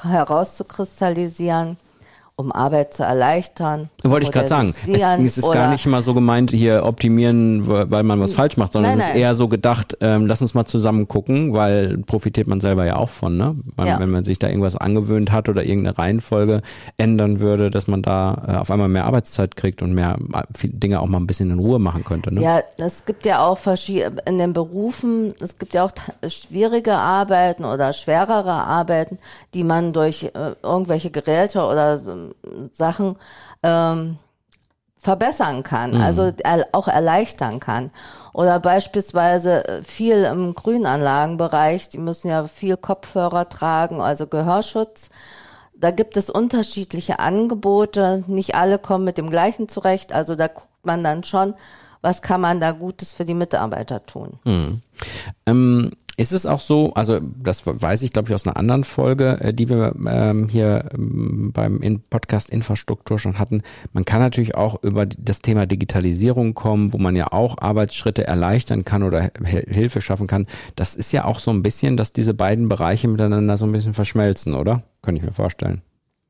herauszukristallisieren 0.03 1.77
um 2.35 2.51
Arbeit 2.51 2.93
zu 2.93 3.03
erleichtern. 3.03 3.89
Wollte 4.03 4.25
ich 4.25 4.31
gerade 4.31 4.47
sagen. 4.47 4.69
Es, 4.69 5.37
ist 5.37 5.51
gar 5.51 5.69
nicht 5.69 5.85
mal 5.85 6.01
so 6.01 6.13
gemeint, 6.13 6.51
hier 6.51 6.85
optimieren, 6.85 7.67
weil 7.67 8.03
man 8.03 8.19
was 8.19 8.33
falsch 8.33 8.57
macht, 8.57 8.73
sondern 8.73 8.97
Nein, 8.97 9.01
es 9.01 9.09
ist 9.09 9.15
eher 9.15 9.35
so 9.35 9.47
gedacht, 9.47 9.97
ähm, 10.01 10.25
lass 10.25 10.41
uns 10.41 10.53
mal 10.53 10.65
zusammen 10.65 11.07
gucken, 11.07 11.53
weil 11.53 11.99
profitiert 11.99 12.47
man 12.47 12.59
selber 12.59 12.85
ja 12.85 12.95
auch 12.95 13.09
von, 13.09 13.37
ne? 13.37 13.55
Man, 13.75 13.87
Ja. 13.87 13.99
Wenn 13.99 14.09
man 14.09 14.23
sich 14.23 14.39
da 14.39 14.47
irgendwas 14.47 14.75
angewöhnt 14.75 15.31
hat 15.31 15.49
oder 15.49 15.63
irgendeine 15.63 15.97
Reihenfolge 15.97 16.61
ändern 16.97 17.39
würde, 17.39 17.69
dass 17.69 17.87
man 17.87 18.01
da 18.01 18.45
äh, 18.47 18.55
auf 18.55 18.71
einmal 18.71 18.87
mehr 18.87 19.05
Arbeitszeit 19.05 19.55
kriegt 19.55 19.81
und 19.81 19.93
mehr 19.93 20.17
äh, 20.33 20.67
Dinge 20.67 20.99
auch 20.99 21.07
mal 21.07 21.19
ein 21.19 21.27
bisschen 21.27 21.51
in 21.51 21.59
Ruhe 21.59 21.79
machen 21.79 22.03
könnte, 22.03 22.33
ne? 22.33 22.41
Ja, 22.41 22.61
es 22.77 23.05
gibt 23.05 23.25
ja 23.25 23.45
auch 23.45 23.57
verschiedene, 23.57 24.21
in 24.25 24.37
den 24.37 24.53
Berufen, 24.53 25.33
es 25.39 25.57
gibt 25.59 25.73
ja 25.73 25.83
auch 25.85 25.91
schwierige 26.27 26.93
Arbeiten 26.93 27.65
oder 27.65 27.93
schwerere 27.93 28.51
Arbeiten, 28.51 29.19
die 29.53 29.63
man 29.63 29.93
durch 29.93 30.23
äh, 30.23 30.55
irgendwelche 30.63 31.11
Geräte 31.11 31.63
oder 31.63 31.99
ähm, 32.01 32.30
Sachen 32.71 33.15
ähm, 33.63 34.17
verbessern 35.01 35.63
kann, 35.63 35.99
also 35.99 36.31
er, 36.43 36.67
auch 36.73 36.87
erleichtern 36.87 37.59
kann. 37.59 37.91
Oder 38.33 38.59
beispielsweise 38.59 39.67
äh, 39.67 39.83
viel 39.83 40.23
im 40.25 40.53
Grünanlagenbereich, 40.53 41.89
die 41.89 41.97
müssen 41.97 42.27
ja 42.27 42.47
viel 42.47 42.77
Kopfhörer 42.77 43.49
tragen, 43.49 43.99
also 43.99 44.27
Gehörschutz. 44.27 45.09
Da 45.73 45.89
gibt 45.89 46.15
es 46.17 46.29
unterschiedliche 46.29 47.17
Angebote. 47.19 48.23
Nicht 48.27 48.53
alle 48.53 48.77
kommen 48.77 49.03
mit 49.03 49.17
dem 49.17 49.31
gleichen 49.31 49.67
zurecht. 49.67 50.13
Also 50.13 50.35
da 50.35 50.47
guckt 50.47 50.85
man 50.85 51.03
dann 51.03 51.23
schon, 51.23 51.55
was 52.01 52.21
kann 52.21 52.39
man 52.39 52.59
da 52.59 52.71
Gutes 52.71 53.11
für 53.11 53.25
die 53.25 53.33
Mitarbeiter 53.33 54.05
tun. 54.05 54.39
Ähm, 55.47 55.91
ist 56.17 56.31
es 56.31 56.45
auch 56.45 56.59
so, 56.59 56.93
also 56.93 57.19
das 57.21 57.65
weiß 57.65 58.01
ich, 58.01 58.13
glaube 58.13 58.29
ich, 58.29 58.35
aus 58.35 58.45
einer 58.45 58.57
anderen 58.57 58.83
Folge, 58.83 59.39
äh, 59.41 59.53
die 59.53 59.69
wir 59.69 59.95
ähm, 60.07 60.49
hier 60.49 60.89
ähm, 60.93 61.51
beim 61.53 62.01
Podcast 62.09 62.49
Infrastruktur 62.49 63.19
schon 63.19 63.39
hatten. 63.39 63.61
Man 63.93 64.05
kann 64.05 64.19
natürlich 64.19 64.55
auch 64.55 64.83
über 64.83 65.05
das 65.05 65.41
Thema 65.41 65.65
Digitalisierung 65.65 66.53
kommen, 66.53 66.93
wo 66.93 66.97
man 66.97 67.15
ja 67.15 67.31
auch 67.31 67.57
Arbeitsschritte 67.59 68.27
erleichtern 68.27 68.85
kann 68.85 69.03
oder 69.03 69.31
Hil- 69.43 69.71
Hilfe 69.71 70.01
schaffen 70.01 70.27
kann. 70.27 70.47
Das 70.75 70.95
ist 70.95 71.11
ja 71.11 71.25
auch 71.25 71.39
so 71.39 71.51
ein 71.51 71.63
bisschen, 71.63 71.97
dass 71.97 72.13
diese 72.13 72.33
beiden 72.33 72.67
Bereiche 72.67 73.07
miteinander 73.07 73.57
so 73.57 73.65
ein 73.65 73.71
bisschen 73.71 73.93
verschmelzen, 73.93 74.53
oder? 74.53 74.83
Könnte 75.01 75.21
ich 75.21 75.25
mir 75.25 75.33
vorstellen. 75.33 75.81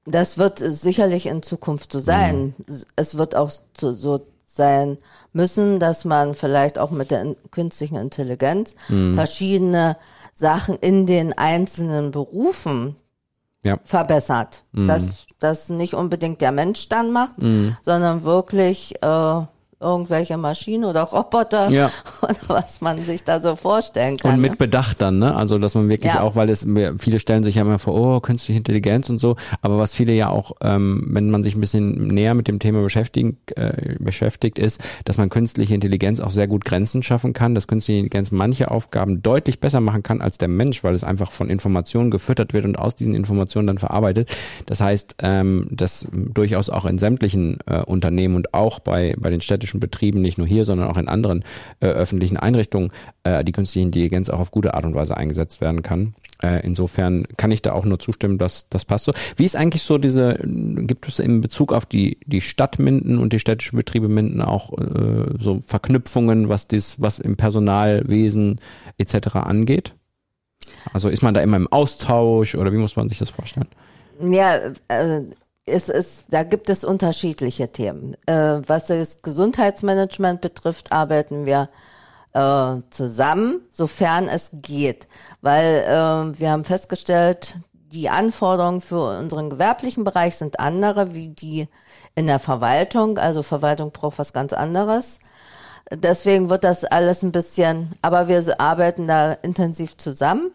Das 0.06 0.38
wird 0.38 0.60
sicherlich 0.60 1.28
in 1.28 1.44
Zukunft 1.44 1.92
so 1.92 2.00
sein. 2.00 2.56
Es 2.96 3.18
wird 3.18 3.36
auch 3.36 3.52
so, 3.78 3.92
so 3.92 4.26
sein 4.56 4.98
müssen, 5.34 5.80
dass 5.80 6.06
man 6.06 6.34
vielleicht 6.36 6.78
auch 6.78 6.92
mit 6.92 7.12
der 7.12 7.22
in- 7.22 7.36
künstlichen 7.52 7.96
Intelligenz 7.98 8.76
verschiedene 9.16 9.98
Sachen 10.34 10.76
in 10.78 11.06
den 11.06 11.38
einzelnen 11.38 12.12
Berufen 12.12 12.96
Ja. 13.64 13.78
verbessert. 13.86 14.64
Dass 14.74 15.26
das 15.40 15.70
nicht 15.70 15.94
unbedingt 15.94 16.42
der 16.42 16.52
Mensch 16.52 16.90
dann 16.90 17.12
macht, 17.12 17.36
sondern 17.84 18.24
wirklich 18.24 18.96
äh, 19.04 19.42
irgendwelche 19.82 20.38
Maschinen 20.38 20.86
oder 20.86 21.02
Roboter 21.04 21.70
Ja. 21.70 21.90
oder 22.22 22.36
was 22.48 22.82
man 22.82 23.04
sich 23.04 23.24
da 23.24 23.40
so 23.40 23.56
vorstellen 23.56 24.18
kann. 24.18 24.36
Und 24.36 24.42
mit 24.42 24.52
ne? 24.52 24.58
Bedacht 24.58 25.02
dann, 25.02 25.20
ne? 25.20 25.36
Also, 25.36 25.58
dass 25.58 25.76
man 25.76 25.90
wirklich 25.90 26.14
Ja. 26.14 26.22
auch, 26.22 26.36
weil 26.36 26.50
es 26.50 26.66
viele 26.98 27.20
stellen 27.20 27.44
sich 27.44 27.56
ja 27.56 27.64
immer 27.64 27.80
vor, 27.80 27.94
oh, 27.96 28.20
künstliche 28.20 28.58
Intelligenz 28.58 29.10
und 29.10 29.20
so, 29.20 29.36
aber 29.62 29.78
was 29.80 29.94
viele 29.94 30.14
ja 30.14 30.30
auch, 30.30 30.54
ähm, 30.62 31.08
wenn 31.10 31.30
man 31.30 31.44
sich 31.44 31.56
ein 31.56 31.62
bisschen 31.62 32.08
näher 32.08 32.34
mit 32.34 32.48
dem 32.48 32.60
Thema 32.60 32.82
beschäftigen, 32.82 33.38
äh, 33.56 33.96
beschäftigt, 34.00 34.60
ist, 34.60 34.82
dass 35.06 35.18
man 35.18 35.30
künstliche 35.30 35.74
Intelligenz 35.74 36.20
auch 36.20 36.32
sehr 36.32 36.48
gut 36.48 36.66
Grenzen 36.66 37.04
schaffen 37.04 37.34
kann, 37.34 37.56
dass 37.56 37.68
künstliche 37.68 38.00
Intelligenz 38.00 38.32
manche 38.32 38.70
Aufgaben 38.72 39.22
deutlich 39.24 39.60
besser 39.60 39.82
machen 39.82 40.04
kann 40.04 40.22
als 40.22 40.38
der 40.38 40.48
Mensch, 40.48 40.84
weil 40.84 40.94
es 40.94 41.04
einfach 41.04 41.32
von 41.32 41.50
Informationen 41.50 42.12
gefüttert 42.12 42.54
wird 42.54 42.66
und 42.66 42.78
aus 42.78 42.96
diesen 42.96 43.16
Informationen 43.16 43.68
dann 43.68 43.78
verarbeitet. 43.78 44.30
Das 44.66 44.82
heißt, 44.82 45.16
ähm, 45.24 45.68
dass 45.72 46.08
durchaus 46.12 46.70
auch 46.70 46.86
in 46.86 46.98
sämtlichen 46.98 47.60
äh, 47.66 47.80
Unternehmen 47.82 48.36
und 48.36 48.54
auch 48.54 48.80
bei, 48.80 49.16
bei 49.18 49.30
den 49.30 49.42
städtischen 49.42 49.71
Betrieben, 49.80 50.22
nicht 50.22 50.38
nur 50.38 50.48
hier, 50.48 50.66
sondern 50.66 50.90
auch 50.90 50.98
in 50.98 51.08
anderen 51.08 51.44
äh, 51.80 51.88
öffentlichen 51.88 52.38
Einrichtungen, 52.38 52.92
äh, 53.24 53.44
die 53.44 53.52
künstliche 53.52 53.86
Intelligenz 53.86 54.30
auch 54.30 54.40
auf 54.40 54.52
gute 54.52 54.74
Art 54.74 54.86
und 54.86 54.96
Weise 54.96 55.18
eingesetzt 55.18 55.62
werden 55.62 55.84
kann. 55.84 56.16
Äh, 56.42 56.66
insofern 56.66 57.26
kann 57.38 57.52
ich 57.52 57.62
da 57.62 57.74
auch 57.74 57.86
nur 57.86 58.00
zustimmen, 58.00 58.38
dass 58.38 58.68
das 58.70 58.86
passt 58.86 59.06
so. 59.06 59.14
Wie 59.36 59.46
ist 59.46 59.56
eigentlich 59.56 59.84
so 59.84 59.98
diese, 59.98 60.40
gibt 60.44 61.08
es 61.08 61.20
in 61.20 61.42
Bezug 61.42 61.72
auf 61.72 61.86
die, 61.86 62.18
die 62.26 62.42
Stadt 62.42 62.80
Minden 62.80 63.18
und 63.18 63.34
die 63.34 63.40
städtischen 63.40 63.78
Betriebe 63.78 64.08
Minden 64.08 64.42
auch 64.42 64.78
äh, 64.78 65.36
so 65.40 65.62
Verknüpfungen, 65.66 66.50
was 66.50 66.68
dies, 66.68 67.00
was 67.00 67.20
im 67.20 67.38
Personalwesen 67.38 68.60
etc. 68.98 69.36
angeht? 69.36 69.94
Also 70.94 71.10
ist 71.10 71.22
man 71.22 71.34
da 71.34 71.42
immer 71.42 71.58
im 71.58 71.68
Austausch 71.68 72.56
oder 72.56 72.72
wie 72.74 72.78
muss 72.78 72.96
man 72.96 73.10
sich 73.10 73.20
das 73.20 73.30
vorstellen? 73.30 73.68
Ja, 74.20 74.58
äh, 74.88 75.22
es 75.66 75.90
ist, 75.90 76.26
da 76.30 76.44
gibt 76.44 76.70
es 76.70 76.84
unterschiedliche 76.84 77.72
Themen. 77.72 78.16
Äh, 78.26 78.62
was 78.68 78.88
das 78.88 79.22
Gesundheitsmanagement 79.22 80.42
betrifft, 80.42 80.92
arbeiten 80.92 81.46
wir 81.46 81.70
äh, 82.34 82.82
zusammen, 82.90 83.62
sofern 83.70 84.28
es 84.28 84.50
geht, 84.54 85.08
weil 85.42 85.84
äh, 85.84 86.40
wir 86.40 86.52
haben 86.52 86.66
festgestellt, 86.66 87.56
die 87.92 88.10
Anforderungen 88.10 88.82
für 88.82 89.20
unseren 89.20 89.50
gewerblichen 89.50 90.04
Bereich 90.06 90.38
sind 90.38 90.60
andere 90.60 91.14
wie 91.14 91.28
die 91.28 91.68
in 92.16 92.26
der 92.26 92.40
Verwaltung. 92.40 93.18
Also 93.18 93.44
Verwaltung 93.44 93.92
braucht 93.92 94.18
was 94.18 94.32
ganz 94.32 94.54
anderes. 94.54 95.20
Deswegen 95.94 96.50
wird 96.50 96.64
das 96.64 96.86
alles 96.86 97.22
ein 97.22 97.34
bisschen, 97.34 97.92
aber 98.02 98.30
wir 98.30 98.62
arbeiten 98.62 99.08
da 99.08 99.34
intensiv 99.34 99.98
zusammen 99.98 100.52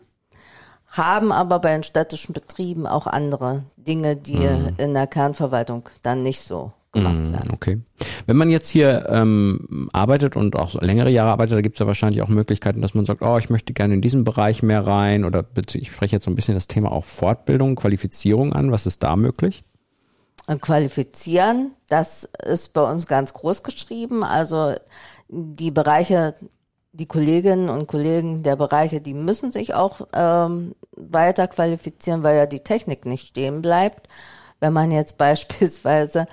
haben 0.97 1.33
aber 1.33 1.59
bei 1.59 1.73
den 1.73 1.83
städtischen 1.83 2.33
Betrieben 2.33 2.87
auch 2.87 3.07
andere 3.07 3.65
Dinge, 3.77 4.17
die 4.17 4.49
in 4.79 4.95
der 4.95 5.07
Kernverwaltung 5.07 5.89
dann 6.03 6.23
nicht 6.23 6.41
so 6.41 6.73
gemacht 6.97 7.33
werden. 7.33 7.51
Okay. 7.53 7.81
Wenn 8.27 8.37
man 8.37 8.51
jetzt 8.51 8.69
hier 8.69 9.07
ähm, 9.09 9.89
arbeitet 9.93 10.37
und 10.37 10.57
auch 10.57 10.81
längere 10.81 11.11
Jahre 11.11 11.31
arbeitet, 11.31 11.57
da 11.57 11.61
gibt 11.61 11.77
es 11.77 11.81
ja 11.81 11.87
wahrscheinlich 11.87 12.23
auch 12.23 12.29
Möglichkeiten, 12.29 12.81
dass 12.81 12.95
man 12.95 13.05
sagt, 13.05 13.23
oh, 13.23 13.39
ich 13.39 13.51
möchte 13.51 13.73
gerne 13.73 13.95
in 13.95 14.01
diesen 14.01 14.25
Bereich 14.25 14.63
mehr 14.63 14.87
rein 14.87 15.25
oder 15.25 15.45
ich 15.75 15.91
spreche 15.91 16.17
jetzt 16.17 16.25
so 16.25 16.31
ein 16.31 16.35
bisschen 16.35 16.55
das 16.55 16.67
Thema 16.67 16.93
auch 16.93 17.05
Fortbildung, 17.05 17.77
Qualifizierung 17.77 18.53
an. 18.53 18.73
Was 18.73 18.87
ist 18.87 19.03
da 19.03 19.17
möglich? 19.17 19.65
Und 20.47 20.63
qualifizieren, 20.63 21.73
das 21.89 22.29
ist 22.45 22.73
bei 22.73 22.89
uns 22.89 23.07
ganz 23.07 23.33
groß 23.35 23.63
geschrieben. 23.63 24.23
Also 24.23 24.75
die 25.29 25.73
Bereiche, 25.73 26.35
die 26.97 27.07
Kolleginnen 27.07 27.69
und 27.69 27.87
Kollegen 27.87 28.43
der 28.43 28.57
Bereiche, 28.57 29.01
die 29.01 29.15
müssen 29.15 29.53
sich 29.53 29.75
auch 29.75 30.01
ähm, 30.13 30.75
weiter 30.93 31.47
qualifizieren, 31.47 32.23
weil 32.23 32.37
ja 32.37 32.47
die 32.47 32.61
Technik 32.61 33.05
nicht 33.05 33.29
stehen 33.29 33.63
bleibt. 33.63 34.09
Wenn 34.61 34.73
man 34.73 34.91
jetzt 34.91 35.19
beispielsweise 35.19 36.27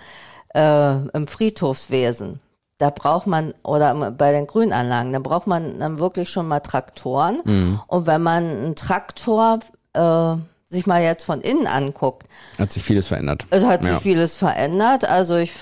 äh, 0.56 1.08
im 1.10 1.28
Friedhofswesen, 1.28 2.40
da 2.78 2.90
braucht 2.90 3.28
man, 3.28 3.54
oder 3.64 4.12
bei 4.12 4.32
den 4.32 4.48
Grünanlagen, 4.48 5.14
da 5.14 5.20
braucht 5.20 5.48
man 5.48 5.80
dann 5.80 6.00
wirklich 6.00 6.30
schon 6.30 6.48
mal 6.48 6.60
Traktoren. 6.60 7.40
Und 7.88 8.08
wenn 8.08 8.22
man 8.22 8.44
einen 8.44 8.76
Traktor 8.76 9.60
äh, 9.94 10.36
sich 10.74 10.86
mal 10.86 11.02
jetzt 11.02 11.24
von 11.24 11.40
innen 11.42 11.68
anguckt, 11.68 12.24
Hat 12.60 12.72
sich 12.72 12.84
vieles 12.84 13.08
verändert. 13.08 13.46
es 13.50 13.64
hat 13.64 13.84
sich 13.84 13.94
Ja. 13.94 14.00
vieles 14.00 14.36
verändert. 14.36 15.06
Also 15.06 15.38
ich 15.38 15.54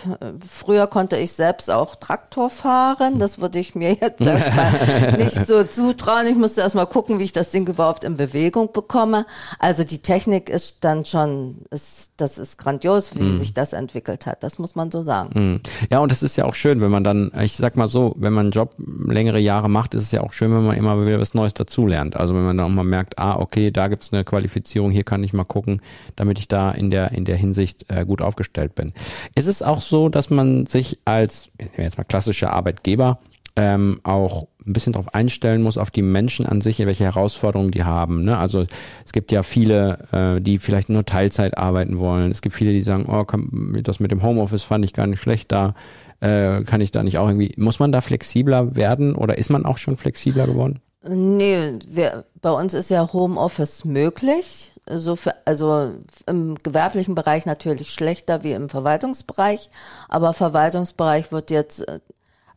früher 0.47 0.87
konnte 0.87 1.17
ich 1.17 1.33
selbst 1.33 1.69
auch 1.69 1.95
Traktor 1.95 2.49
fahren. 2.49 3.19
Das 3.19 3.39
würde 3.39 3.59
ich 3.59 3.75
mir 3.75 3.93
jetzt 3.93 4.21
erstmal 4.21 5.17
nicht 5.17 5.47
so 5.47 5.63
zutrauen. 5.63 6.25
Ich 6.27 6.35
musste 6.35 6.61
erstmal 6.61 6.87
gucken, 6.87 7.19
wie 7.19 7.23
ich 7.25 7.31
das 7.33 7.51
Ding 7.51 7.67
überhaupt 7.67 8.03
in 8.03 8.17
Bewegung 8.17 8.71
bekomme. 8.71 9.25
Also 9.59 9.83
die 9.83 10.01
Technik 10.01 10.49
ist 10.49 10.83
dann 10.83 11.05
schon, 11.05 11.57
ist, 11.69 12.11
das 12.17 12.37
ist 12.37 12.57
grandios, 12.57 13.15
wie 13.15 13.37
sich 13.37 13.53
das 13.53 13.73
entwickelt 13.73 14.25
hat. 14.25 14.41
Das 14.43 14.57
muss 14.59 14.75
man 14.75 14.89
so 14.91 15.03
sagen. 15.03 15.29
Mhm. 15.33 15.61
Ja, 15.91 15.99
und 15.99 16.11
das 16.11 16.23
ist 16.23 16.35
ja 16.37 16.45
auch 16.45 16.55
schön, 16.55 16.81
wenn 16.81 16.91
man 16.91 17.03
dann, 17.03 17.31
ich 17.41 17.55
sag 17.57 17.75
mal 17.77 17.87
so, 17.87 18.15
wenn 18.17 18.33
man 18.33 18.45
einen 18.47 18.51
Job 18.51 18.73
längere 18.77 19.39
Jahre 19.39 19.69
macht, 19.69 19.93
ist 19.93 20.03
es 20.03 20.11
ja 20.11 20.21
auch 20.21 20.33
schön, 20.33 20.51
wenn 20.51 20.65
man 20.65 20.77
immer 20.77 21.05
wieder 21.05 21.19
was 21.19 21.33
Neues 21.33 21.53
dazulernt. 21.53 22.15
Also 22.15 22.33
wenn 22.33 22.43
man 22.45 22.57
dann 22.57 22.65
auch 22.65 22.69
mal 22.69 22.83
merkt, 22.83 23.19
ah, 23.19 23.35
okay, 23.37 23.71
da 23.71 23.87
gibt's 23.87 24.13
eine 24.13 24.23
Qualifizierung, 24.23 24.91
hier 24.91 25.00
kann 25.03 25.23
ich 25.23 25.33
mal 25.33 25.43
gucken, 25.43 25.81
damit 26.15 26.39
ich 26.39 26.47
da 26.47 26.71
in 26.71 26.91
der, 26.91 27.11
in 27.11 27.25
der 27.25 27.37
Hinsicht 27.37 27.85
äh, 27.89 28.05
gut 28.05 28.21
aufgestellt 28.21 28.75
bin. 28.75 28.93
Ist 29.35 29.47
es 29.47 29.61
auch 29.61 29.81
so, 29.81 30.09
dass 30.09 30.29
man 30.29 30.65
sich 30.65 30.99
als, 31.05 31.51
jetzt 31.77 31.97
mal 31.97 32.03
klassischer 32.03 32.53
Arbeitgeber, 32.53 33.19
ähm, 33.55 33.99
auch 34.03 34.47
ein 34.65 34.73
bisschen 34.73 34.93
darauf 34.93 35.13
einstellen 35.13 35.61
muss, 35.61 35.77
auf 35.77 35.91
die 35.91 36.01
Menschen 36.01 36.45
an 36.45 36.61
sich, 36.61 36.79
welche 36.79 37.03
Herausforderungen 37.03 37.71
die 37.71 37.83
haben. 37.83 38.23
Ne? 38.23 38.37
Also 38.37 38.65
es 39.05 39.11
gibt 39.11 39.31
ja 39.31 39.43
viele, 39.43 40.07
äh, 40.37 40.41
die 40.41 40.59
vielleicht 40.59 40.89
nur 40.89 41.05
Teilzeit 41.05 41.57
arbeiten 41.57 41.99
wollen. 41.99 42.31
Es 42.31 42.41
gibt 42.41 42.55
viele, 42.55 42.71
die 42.71 42.81
sagen, 42.81 43.05
oh, 43.07 43.23
komm, 43.25 43.79
das 43.83 43.99
mit 43.99 44.11
dem 44.11 44.23
Homeoffice 44.23 44.63
fand 44.63 44.85
ich 44.85 44.93
gar 44.93 45.07
nicht 45.07 45.21
schlecht 45.21 45.51
da. 45.51 45.73
Äh, 46.19 46.63
kann 46.63 46.81
ich 46.81 46.91
da 46.91 47.03
nicht 47.03 47.17
auch 47.17 47.27
irgendwie, 47.27 47.53
muss 47.57 47.79
man 47.79 47.91
da 47.91 48.01
flexibler 48.01 48.75
werden 48.75 49.15
oder 49.15 49.37
ist 49.37 49.49
man 49.49 49.65
auch 49.65 49.79
schon 49.79 49.97
flexibler 49.97 50.45
geworden? 50.45 50.79
Nee, 51.03 51.79
wir, 51.87 52.25
bei 52.41 52.51
uns 52.51 52.73
ist 52.75 52.89
ja 52.91 53.11
Homeoffice 53.11 53.85
möglich. 53.85 54.71
So 54.87 55.15
für, 55.15 55.33
also 55.45 55.91
im 56.27 56.55
gewerblichen 56.55 57.15
Bereich 57.15 57.45
natürlich 57.45 57.91
schlechter 57.91 58.43
wie 58.43 58.51
im 58.51 58.69
Verwaltungsbereich, 58.69 59.69
aber 60.09 60.33
Verwaltungsbereich 60.33 61.31
wird 61.31 61.49
jetzt 61.49 61.85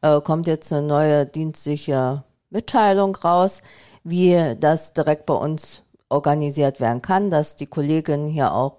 äh, 0.05 0.21
kommt 0.21 0.47
jetzt 0.47 0.73
eine 0.73 0.87
neue 0.87 1.27
dienstliche 1.27 2.25
Mitteilung 2.51 3.17
raus, 3.17 3.63
wie 4.05 4.55
das 4.61 4.93
direkt 4.93 5.27
bei 5.27 5.35
uns 5.35 5.83
organisiert 6.11 6.81
werden 6.81 7.03
kann, 7.03 7.31
dass 7.31 7.57
die 7.57 7.67
Kolleginnen 7.67 8.29
hier 8.29 8.53
auch 8.53 8.77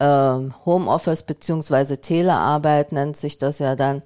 ähm, 0.00 0.54
Homeoffice 0.64 1.22
beziehungsweise 1.22 2.00
Telearbeit 2.00 2.92
nennt 2.92 3.16
sich 3.16 3.38
das 3.38 3.60
ja 3.60 3.76
dann, 3.76 4.02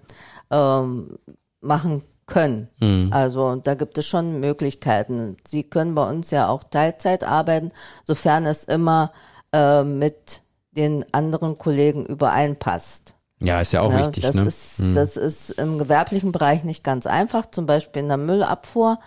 ähm, 0.50 1.16
machen 1.60 2.02
können. 2.30 2.68
Also 3.12 3.56
da 3.56 3.74
gibt 3.74 3.98
es 3.98 4.06
schon 4.06 4.40
Möglichkeiten. 4.40 5.36
Sie 5.46 5.64
können 5.64 5.94
bei 5.94 6.08
uns 6.08 6.30
ja 6.30 6.48
auch 6.48 6.64
Teilzeit 6.64 7.24
arbeiten, 7.24 7.72
sofern 8.06 8.46
es 8.46 8.64
immer 8.64 9.12
äh, 9.52 9.82
mit 9.82 10.40
den 10.70 11.04
anderen 11.12 11.58
Kollegen 11.58 12.06
übereinpasst. 12.06 13.14
Ja, 13.40 13.60
ist 13.60 13.72
ja 13.72 13.80
auch 13.80 13.92
Ne, 13.92 14.00
wichtig, 14.00 14.22
das 14.22 14.34
ne? 14.34 14.44
Ist, 14.44 14.82
Das 14.94 15.16
ist 15.16 15.50
im 15.50 15.78
gewerblichen 15.78 16.30
Bereich 16.30 16.62
nicht 16.64 16.84
ganz 16.84 17.06
einfach, 17.06 17.46
zum 17.50 17.66
Beispiel 17.66 18.02
in 18.02 18.08
der 18.08 18.16
Müllabfuhr. 18.16 18.98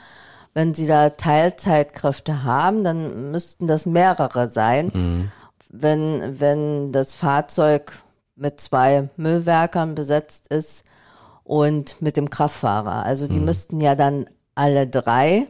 Wenn 0.53 0.73
Sie 0.73 0.85
da 0.85 1.11
Teilzeitkräfte 1.11 2.43
haben, 2.43 2.83
dann 2.83 3.31
müssten 3.31 3.65
das 3.67 3.85
mehrere 3.85 4.51
sein. 4.51 4.91
Mhm. 4.93 5.31
Wenn, 5.69 6.39
wenn 6.39 6.91
das 6.91 7.15
Fahrzeug 7.15 7.93
mit 8.35 8.59
zwei 8.59 9.09
Müllwerkern 9.15 9.95
besetzt 9.95 10.47
ist 10.47 10.83
und 11.43 12.01
mit 12.01 12.17
dem 12.17 12.29
Kraftfahrer. 12.29 13.03
Also 13.05 13.25
Mhm. 13.25 13.31
die 13.31 13.39
müssten 13.39 13.81
ja 13.81 13.95
dann 13.95 14.25
alle 14.55 14.87
drei 14.87 15.47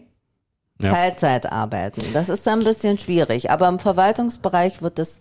Ja. 0.82 0.92
Teilzeit 0.92 1.52
arbeiten. 1.52 2.02
Das 2.14 2.30
ist 2.30 2.46
dann 2.48 2.60
ein 2.60 2.66
bisschen 2.66 2.98
schwierig. 2.98 3.52
Aber 3.52 3.68
im 3.70 3.80
Verwaltungsbereich 3.80 4.82
wird 4.82 4.98
das 5.00 5.20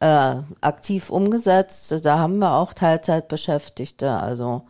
äh, 0.00 0.36
aktiv 0.60 1.10
umgesetzt. 1.10 1.92
Da 2.04 2.18
haben 2.18 2.38
wir 2.38 2.54
auch 2.54 2.72
Teilzeitbeschäftigte. 2.72 4.10
Also 4.10 4.62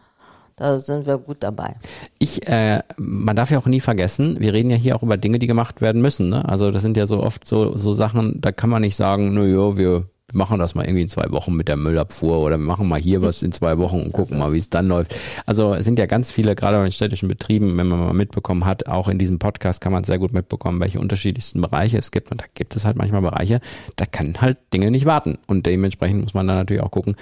da 0.57 0.78
sind 0.78 1.07
wir 1.07 1.18
gut 1.18 1.37
dabei. 1.40 1.76
Ich, 2.18 2.47
äh, 2.49 2.83
man 2.97 3.37
darf 3.37 3.50
ja 3.50 3.59
auch 3.59 3.66
nie 3.66 3.80
vergessen, 3.80 4.40
wir 4.40 4.52
reden 4.52 4.71
ja 4.71 4.76
hier 4.76 4.97
auch 4.97 5.02
über 5.02 5.16
Dinge, 5.16 5.38
die 5.38 5.47
gemacht 5.47 5.80
werden 5.80 6.02
müssen. 6.02 6.30
Ne? 6.30 6.45
Also 6.49 6.71
das 6.73 6.83
sind 6.83 6.97
ja 6.97 7.07
so 7.07 7.23
oft 7.23 7.47
so, 7.47 7.76
so 7.76 7.95
Sachen, 7.95 8.40
da 8.40 8.50
kann 8.52 8.71
man 8.71 8.83
nicht 8.83 8.97
sagen, 8.97 9.35
na 9.35 9.45
ja, 9.45 9.76
wir 10.30 10.38
machen 10.38 10.58
das 10.58 10.75
mal 10.75 10.85
irgendwie 10.85 11.02
in 11.02 11.08
zwei 11.08 11.30
Wochen 11.30 11.54
mit 11.54 11.68
der 11.68 11.76
Müllabfuhr 11.76 12.38
oder 12.40 12.58
wir 12.58 12.64
machen 12.64 12.87
mal 12.87 13.00
hier 13.00 13.23
was 13.23 13.42
in 13.42 13.50
zwei 13.50 13.78
Wochen 13.78 14.02
und 14.02 14.12
gucken 14.12 14.38
mal, 14.38 14.52
wie 14.52 14.58
es 14.58 14.68
dann 14.68 14.87
läuft. 14.87 15.14
Also 15.47 15.75
es 15.75 15.87
sind 15.87 15.99
ja 15.99 16.04
ganz 16.04 16.30
viele, 16.30 16.54
gerade 16.54 16.76
bei 16.76 16.82
den 16.82 16.92
städtischen 16.92 17.28
Betrieben, 17.28 17.78
wenn 17.78 17.88
man 17.88 17.99
mal 17.99 18.12
mitbekommen 18.12 18.66
hat, 18.66 18.88
auch 18.88 19.08
in 19.08 19.18
diesem 19.18 19.38
Podcast 19.38 19.80
kann 19.80 19.92
man 19.92 20.04
sehr 20.04 20.18
gut 20.18 20.35
mitbekommen, 20.35 20.80
welche 20.80 21.00
unterschiedlichsten 21.00 21.62
Bereiche 21.62 21.97
es 21.97 22.11
gibt. 22.11 22.30
Und 22.30 22.42
da 22.42 22.44
gibt 22.52 22.76
es 22.76 22.85
halt 22.85 22.97
manchmal 22.97 23.23
Bereiche, 23.23 23.61
da 23.97 24.04
kann 24.04 24.38
halt 24.42 24.58
Dinge 24.75 24.90
nicht 24.90 25.06
warten. 25.06 25.38
Und 25.47 25.64
dementsprechend 25.64 26.23
muss 26.23 26.35
man 26.35 26.47
dann 26.47 26.56
natürlich 26.56 26.82
auch 26.82 26.90
gucken, 26.90 27.16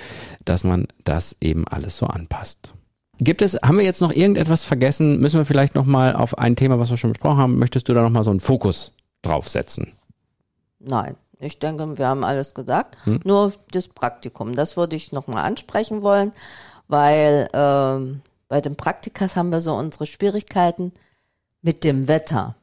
dass 0.44 0.64
man 0.64 0.88
das 1.04 1.36
eben 1.40 1.66
alles 1.68 1.98
so 1.98 2.06
anpasst. 2.06 2.74
Gibt 3.18 3.40
es, 3.40 3.54
haben 3.62 3.78
wir 3.78 3.84
jetzt 3.84 4.00
noch 4.00 4.12
irgendetwas 4.12 4.64
vergessen? 4.64 5.20
Müssen 5.20 5.38
wir 5.38 5.46
vielleicht 5.46 5.76
noch 5.76 5.86
mal 5.86 6.14
auf 6.16 6.38
ein 6.38 6.56
Thema, 6.56 6.80
was 6.80 6.90
wir 6.90 6.96
schon 6.96 7.12
besprochen 7.12 7.38
haben, 7.38 7.58
möchtest 7.58 7.88
du 7.88 7.94
da 7.94 8.02
noch 8.02 8.10
mal 8.10 8.24
so 8.24 8.30
einen 8.30 8.40
Fokus 8.40 8.92
draufsetzen? 9.22 9.92
Nein, 10.80 11.16
ich 11.38 11.58
denke, 11.58 11.98
wir 11.98 12.06
haben 12.06 12.24
alles 12.24 12.54
gesagt. 12.54 12.96
Hm. 13.04 13.20
Nur 13.24 13.52
das 13.70 13.88
Praktikum, 13.88 14.54
das 14.56 14.76
würde 14.76 14.96
ich 14.96 15.12
nochmal 15.12 15.44
ansprechen 15.44 16.02
wollen, 16.02 16.32
weil 16.88 17.48
ähm, 17.52 18.22
bei 18.48 18.60
den 18.60 18.76
Praktikas 18.76 19.36
haben 19.36 19.50
wir 19.50 19.60
so 19.60 19.74
unsere 19.74 20.06
Schwierigkeiten 20.06 20.92
mit 21.62 21.84
dem 21.84 22.08
Wetter. 22.08 22.54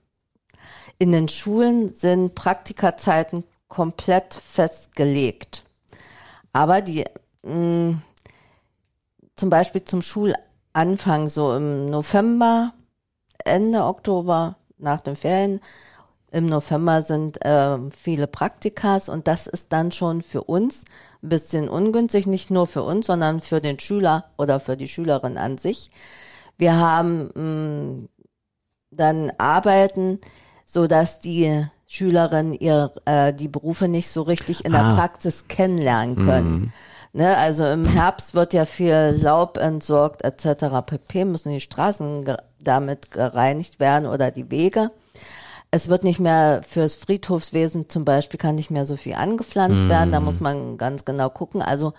In 0.97 1.11
den 1.11 1.27
Schulen 1.27 1.93
sind 1.93 2.35
Praktikazeiten 2.35 3.43
komplett 3.67 4.33
festgelegt. 4.33 5.63
Aber 6.51 6.81
die, 6.81 7.03
mh, 7.41 7.97
zum 9.35 9.49
Beispiel 9.49 9.83
zum 9.83 10.01
Schulanfang, 10.01 11.27
so 11.27 11.55
im 11.55 11.89
November, 11.89 12.73
Ende 13.43 13.83
Oktober, 13.83 14.55
nach 14.77 15.01
den 15.01 15.15
Ferien, 15.15 15.59
im 16.33 16.47
November 16.47 17.03
sind 17.03 17.45
äh, 17.45 17.77
viele 17.91 18.25
Praktikas 18.27 19.07
und 19.07 19.27
das 19.27 19.45
ist 19.47 19.71
dann 19.71 19.91
schon 19.91 20.21
für 20.23 20.43
uns 20.43 20.83
ein 21.21 21.29
bisschen 21.29 21.69
ungünstig, 21.69 22.25
nicht 22.25 22.49
nur 22.51 22.65
für 22.67 22.81
uns, 22.83 23.05
sondern 23.05 23.39
für 23.39 23.61
den 23.61 23.79
Schüler 23.79 24.25
oder 24.37 24.59
für 24.59 24.75
die 24.75 24.87
Schülerin 24.87 25.37
an 25.37 25.57
sich. 25.59 25.91
Wir 26.57 26.75
haben 26.77 27.29
mh, 27.35 28.07
dann 28.91 29.31
Arbeiten, 29.37 30.19
so 30.65 30.87
dass 30.87 31.19
die 31.19 31.65
Schülerinnen 31.85 32.53
ihr 32.53 32.91
äh, 33.05 33.31
die 33.33 33.47
Berufe 33.47 33.87
nicht 33.87 34.09
so 34.09 34.23
richtig 34.23 34.65
in 34.65 34.71
der 34.71 34.81
Ah. 34.81 34.95
Praxis 34.95 35.47
kennenlernen 35.47 36.15
können. 36.15 36.73
Ne, 37.15 37.37
also 37.37 37.67
im 37.67 37.85
Herbst 37.85 38.33
wird 38.33 38.53
ja 38.53 38.65
viel 38.65 39.15
Laub 39.21 39.57
entsorgt 39.57 40.23
etc. 40.23 40.65
pp. 40.83 41.25
müssen 41.25 41.51
die 41.51 41.61
Straßen 41.61 42.25
ge 42.25 42.37
damit 42.59 43.11
gereinigt 43.11 43.79
werden 43.79 44.07
oder 44.07 44.31
die 44.31 44.49
Wege. 44.49 44.89
Es 45.75 45.89
wird 45.89 46.03
nicht 46.03 46.19
mehr 46.19 46.61
fürs 46.61 46.93
Friedhofswesen 46.93 47.89
zum 47.89 48.05
Beispiel 48.05 48.37
kann 48.37 48.53
nicht 48.53 48.69
mehr 48.69 48.85
so 48.85 48.95
viel 48.95 49.15
angepflanzt 49.15 49.89
werden. 49.89 50.11
Da 50.11 50.19
muss 50.19 50.39
man 50.39 50.77
ganz 50.77 51.03
genau 51.03 51.31
gucken. 51.31 51.63
Also 51.63 51.93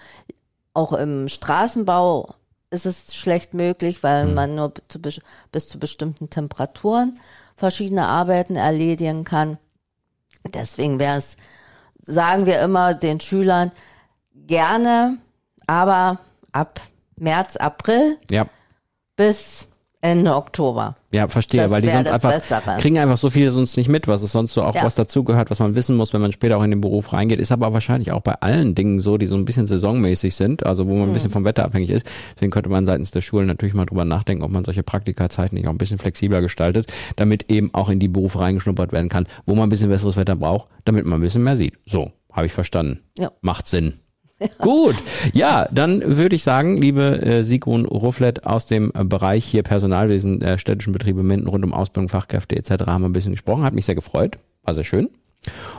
auch 0.75 0.93
im 0.93 1.29
Straßenbau 1.29 2.37
ist 2.71 2.87
es 2.87 3.17
schlecht 3.17 3.53
möglich, 3.53 4.05
weil 4.05 4.27
man 4.27 4.55
nur 4.55 4.75
zu, 4.87 5.01
bis 5.01 5.67
zu 5.67 5.81
bestimmten 5.81 6.31
Temperaturen 6.31 7.19
verschiedene 7.57 8.07
Arbeiten 8.07 8.55
erledigen 8.55 9.25
kann. 9.25 9.59
Deswegen 10.47 11.01
wäre 11.01 11.19
es, 11.19 11.37
sagen 12.01 12.47
wir 12.47 12.61
immer 12.61 12.95
den 12.95 13.19
Schülern, 13.19 13.73
gerne, 14.37 15.19
aber 15.67 16.21
ab 16.53 16.81
März, 17.17 17.57
April 17.57 18.19
Ja. 18.31 18.47
bis 19.17 19.67
Ende 20.01 20.33
Oktober. 20.37 20.95
Ja, 21.15 21.29
verstehe, 21.29 21.63
Das 21.63 21.71
weil 21.71 21.81
die 21.83 21.89
sonst 21.89 22.09
einfach 22.11 22.33
Bessere. 22.33 22.77
kriegen 22.79 22.99
einfach 22.99 23.17
so 23.17 23.31
viel 23.31 23.51
sonst 23.51 23.77
nicht 23.77 23.89
mit, 23.89 24.09
was 24.09 24.23
es 24.23 24.33
sonst 24.33 24.53
so 24.53 24.63
auch 24.63 24.75
Ja. 24.75 24.83
was 24.85 24.95
dazugehört, 24.97 25.51
was 25.51 25.61
man 25.61 25.77
wissen 25.77 25.97
muss, 25.97 26.13
wenn 26.13 26.21
man 26.21 26.33
später 26.33 26.59
auch 26.59 26.63
in 26.63 26.71
den 26.71 26.81
Beruf 26.81 27.13
reingeht, 27.13 27.41
ist 27.41 27.53
aber 27.53 27.73
wahrscheinlich 27.73 28.13
auch 28.13 28.21
bei 28.21 28.35
allen 28.35 28.75
Dingen 28.75 29.01
so, 29.01 29.17
die 29.17 29.27
so 29.27 29.37
ein 29.37 29.45
bisschen 29.45 29.67
saisonmäßig 29.67 30.35
sind, 30.35 30.67
also 30.67 30.87
wo 30.87 30.93
man 30.95 31.03
ein 31.05 31.09
Mhm. 31.11 31.15
bisschen 31.15 31.31
vom 31.31 31.45
Wetter 31.45 31.65
abhängig 31.65 31.91
ist. 31.91 32.07
Deswegen 32.35 32.51
könnte 32.51 32.69
man 32.69 32.85
seitens 32.87 33.11
der 33.13 33.21
Schulen 33.21 33.47
natürlich 33.47 33.75
mal 33.75 33.87
drüber 33.87 34.05
nachdenken, 34.05 34.43
ob 34.45 34.51
man 34.51 34.65
solche 34.65 34.83
Praktikazeiten 34.83 35.57
nicht 35.57 35.67
auch 35.67 35.71
ein 35.73 35.79
bisschen 35.79 35.99
flexibler 35.99 36.41
gestaltet, 36.41 36.93
damit 37.17 37.51
eben 37.51 37.73
auch 37.73 37.89
in 37.89 37.99
die 38.01 38.09
Berufe 38.09 38.41
reingeschnuppert 38.41 38.93
werden 38.93 39.09
kann, 39.09 39.27
wo 39.47 39.55
man 39.55 39.65
ein 39.65 39.71
bisschen 39.71 39.91
besseres 39.91 40.17
Wetter 40.17 40.37
braucht, 40.37 40.69
damit 40.85 41.07
man 41.07 41.21
ein 41.21 41.23
bisschen 41.23 41.45
mehr 41.45 41.57
sieht. 41.57 41.75
So, 41.87 42.11
habe 42.33 42.47
ich 42.47 42.53
verstanden. 42.53 43.01
Ja. 43.19 43.31
Macht 43.41 43.67
Sinn. 43.69 43.95
Gut, 44.59 44.97
ja, 45.33 45.69
dann 45.71 46.17
würde 46.17 46.35
ich 46.35 46.43
sagen, 46.43 46.77
liebe 46.77 47.23
äh, 47.23 47.45
Sigrun 47.45 47.87
Rufflet 47.87 48.45
aus 48.47 48.67
dem 48.67 48.91
äh, 48.95 49.05
Bereich 49.05 49.45
hier 49.45 49.63
Personalwesen 49.63 50.41
der 50.41 50.59
städtischen 50.59 50.93
Betriebe 50.93 51.23
Minden 51.23 51.47
rund 51.47 51.65
um 51.65 51.73
Ausbildung, 51.73 52.09
Fachkräfte 52.09 52.57
etc. 52.57 52.87
haben 52.87 53.03
wir 53.03 53.09
ein 53.09 53.13
bisschen 53.13 53.33
gesprochen, 53.33 53.63
hat 53.63 53.75
mich 53.75 53.87
sehr 53.87 53.95
gefreut, 53.95 54.39
war 54.63 54.75
sehr 54.75 54.85
schön. 54.85 55.09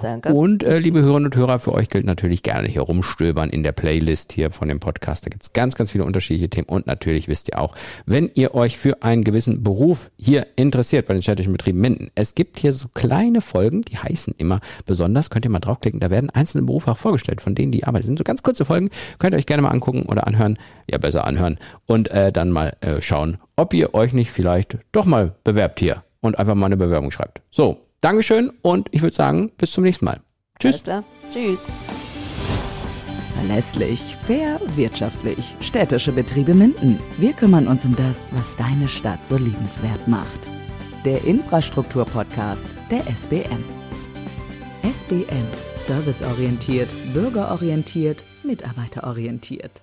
Danke. 0.01 0.33
Und 0.33 0.63
äh, 0.63 0.79
liebe 0.79 1.01
Hörerinnen 1.01 1.25
und 1.25 1.35
Hörer, 1.35 1.59
für 1.59 1.73
euch 1.73 1.89
gilt 1.89 2.05
natürlich 2.05 2.43
gerne 2.43 2.67
hier 2.67 2.81
rumstöbern 2.81 3.49
in 3.49 3.63
der 3.63 3.71
Playlist 3.71 4.33
hier 4.33 4.51
von 4.51 4.67
dem 4.67 4.79
Podcast. 4.79 5.25
Da 5.25 5.29
gibt's 5.29 5.53
ganz, 5.53 5.75
ganz 5.75 5.91
viele 5.91 6.03
unterschiedliche 6.03 6.49
Themen. 6.49 6.67
Und 6.67 6.87
natürlich 6.87 7.27
wisst 7.27 7.49
ihr 7.49 7.59
auch, 7.59 7.75
wenn 8.05 8.29
ihr 8.35 8.53
euch 8.55 8.77
für 8.77 9.03
einen 9.03 9.23
gewissen 9.23 9.63
Beruf 9.63 10.11
hier 10.17 10.47
interessiert 10.55 11.07
bei 11.07 11.13
den 11.13 11.23
städtischen 11.23 11.53
Betrieben 11.53 11.79
Minden, 11.79 12.11
es 12.15 12.35
gibt 12.35 12.59
hier 12.59 12.73
so 12.73 12.87
kleine 12.93 13.41
Folgen, 13.41 13.81
die 13.81 13.97
heißen 13.97 14.35
immer 14.37 14.59
besonders, 14.85 15.29
könnt 15.29 15.45
ihr 15.45 15.51
mal 15.51 15.59
draufklicken, 15.59 15.99
da 15.99 16.09
werden 16.09 16.29
einzelne 16.29 16.63
Berufe 16.63 16.91
auch 16.91 16.97
vorgestellt, 16.97 17.41
von 17.41 17.55
denen 17.55 17.71
die 17.71 17.83
arbeiten. 17.83 18.03
Das 18.03 18.07
sind 18.07 18.17
so 18.17 18.23
ganz 18.23 18.43
kurze 18.43 18.65
Folgen, 18.65 18.89
könnt 19.19 19.33
ihr 19.33 19.37
euch 19.37 19.45
gerne 19.45 19.61
mal 19.63 19.69
angucken 19.69 20.03
oder 20.03 20.27
anhören, 20.27 20.57
ja 20.89 20.97
besser 20.97 21.25
anhören 21.25 21.57
und 21.85 22.09
äh, 22.09 22.31
dann 22.31 22.51
mal 22.51 22.75
äh, 22.81 23.01
schauen, 23.01 23.37
ob 23.55 23.73
ihr 23.73 23.93
euch 23.93 24.13
nicht 24.13 24.31
vielleicht 24.31 24.77
doch 24.91 25.05
mal 25.05 25.35
bewerbt 25.43 25.79
hier 25.79 26.03
und 26.21 26.37
einfach 26.37 26.55
mal 26.55 26.67
eine 26.67 26.77
Bewerbung 26.77 27.11
schreibt. 27.11 27.41
So, 27.51 27.84
Dankeschön 28.05 28.51
und 28.61 28.87
ich 28.91 29.01
würde 29.01 29.15
sagen, 29.15 29.51
bis 29.57 29.71
zum 29.71 29.83
nächsten 29.83 30.05
Mal. 30.05 30.19
Tschüss. 30.59 30.73
Alles 30.73 30.83
klar. 30.83 31.03
Tschüss. 31.33 31.61
Verlässlich, 33.35 34.15
fair, 34.27 34.61
wirtschaftlich. 34.75 35.55
Städtische 35.59 36.11
Betriebe 36.11 36.53
Minden. 36.53 36.99
Wir 37.17 37.33
kümmern 37.33 37.65
uns 37.65 37.83
um 37.83 37.95
das, 37.95 38.27
was 38.29 38.55
deine 38.57 38.87
Stadt 38.89 39.17
so 39.27 39.37
liebenswert 39.37 40.07
macht. 40.07 40.39
Der 41.03 41.23
Infrastruktur-Podcast 41.23 42.67
der 42.91 43.07
SBM. 43.07 43.63
SBM. 44.83 45.47
Serviceorientiert, 45.75 46.95
bürgerorientiert, 47.11 48.23
mitarbeiterorientiert. 48.43 49.81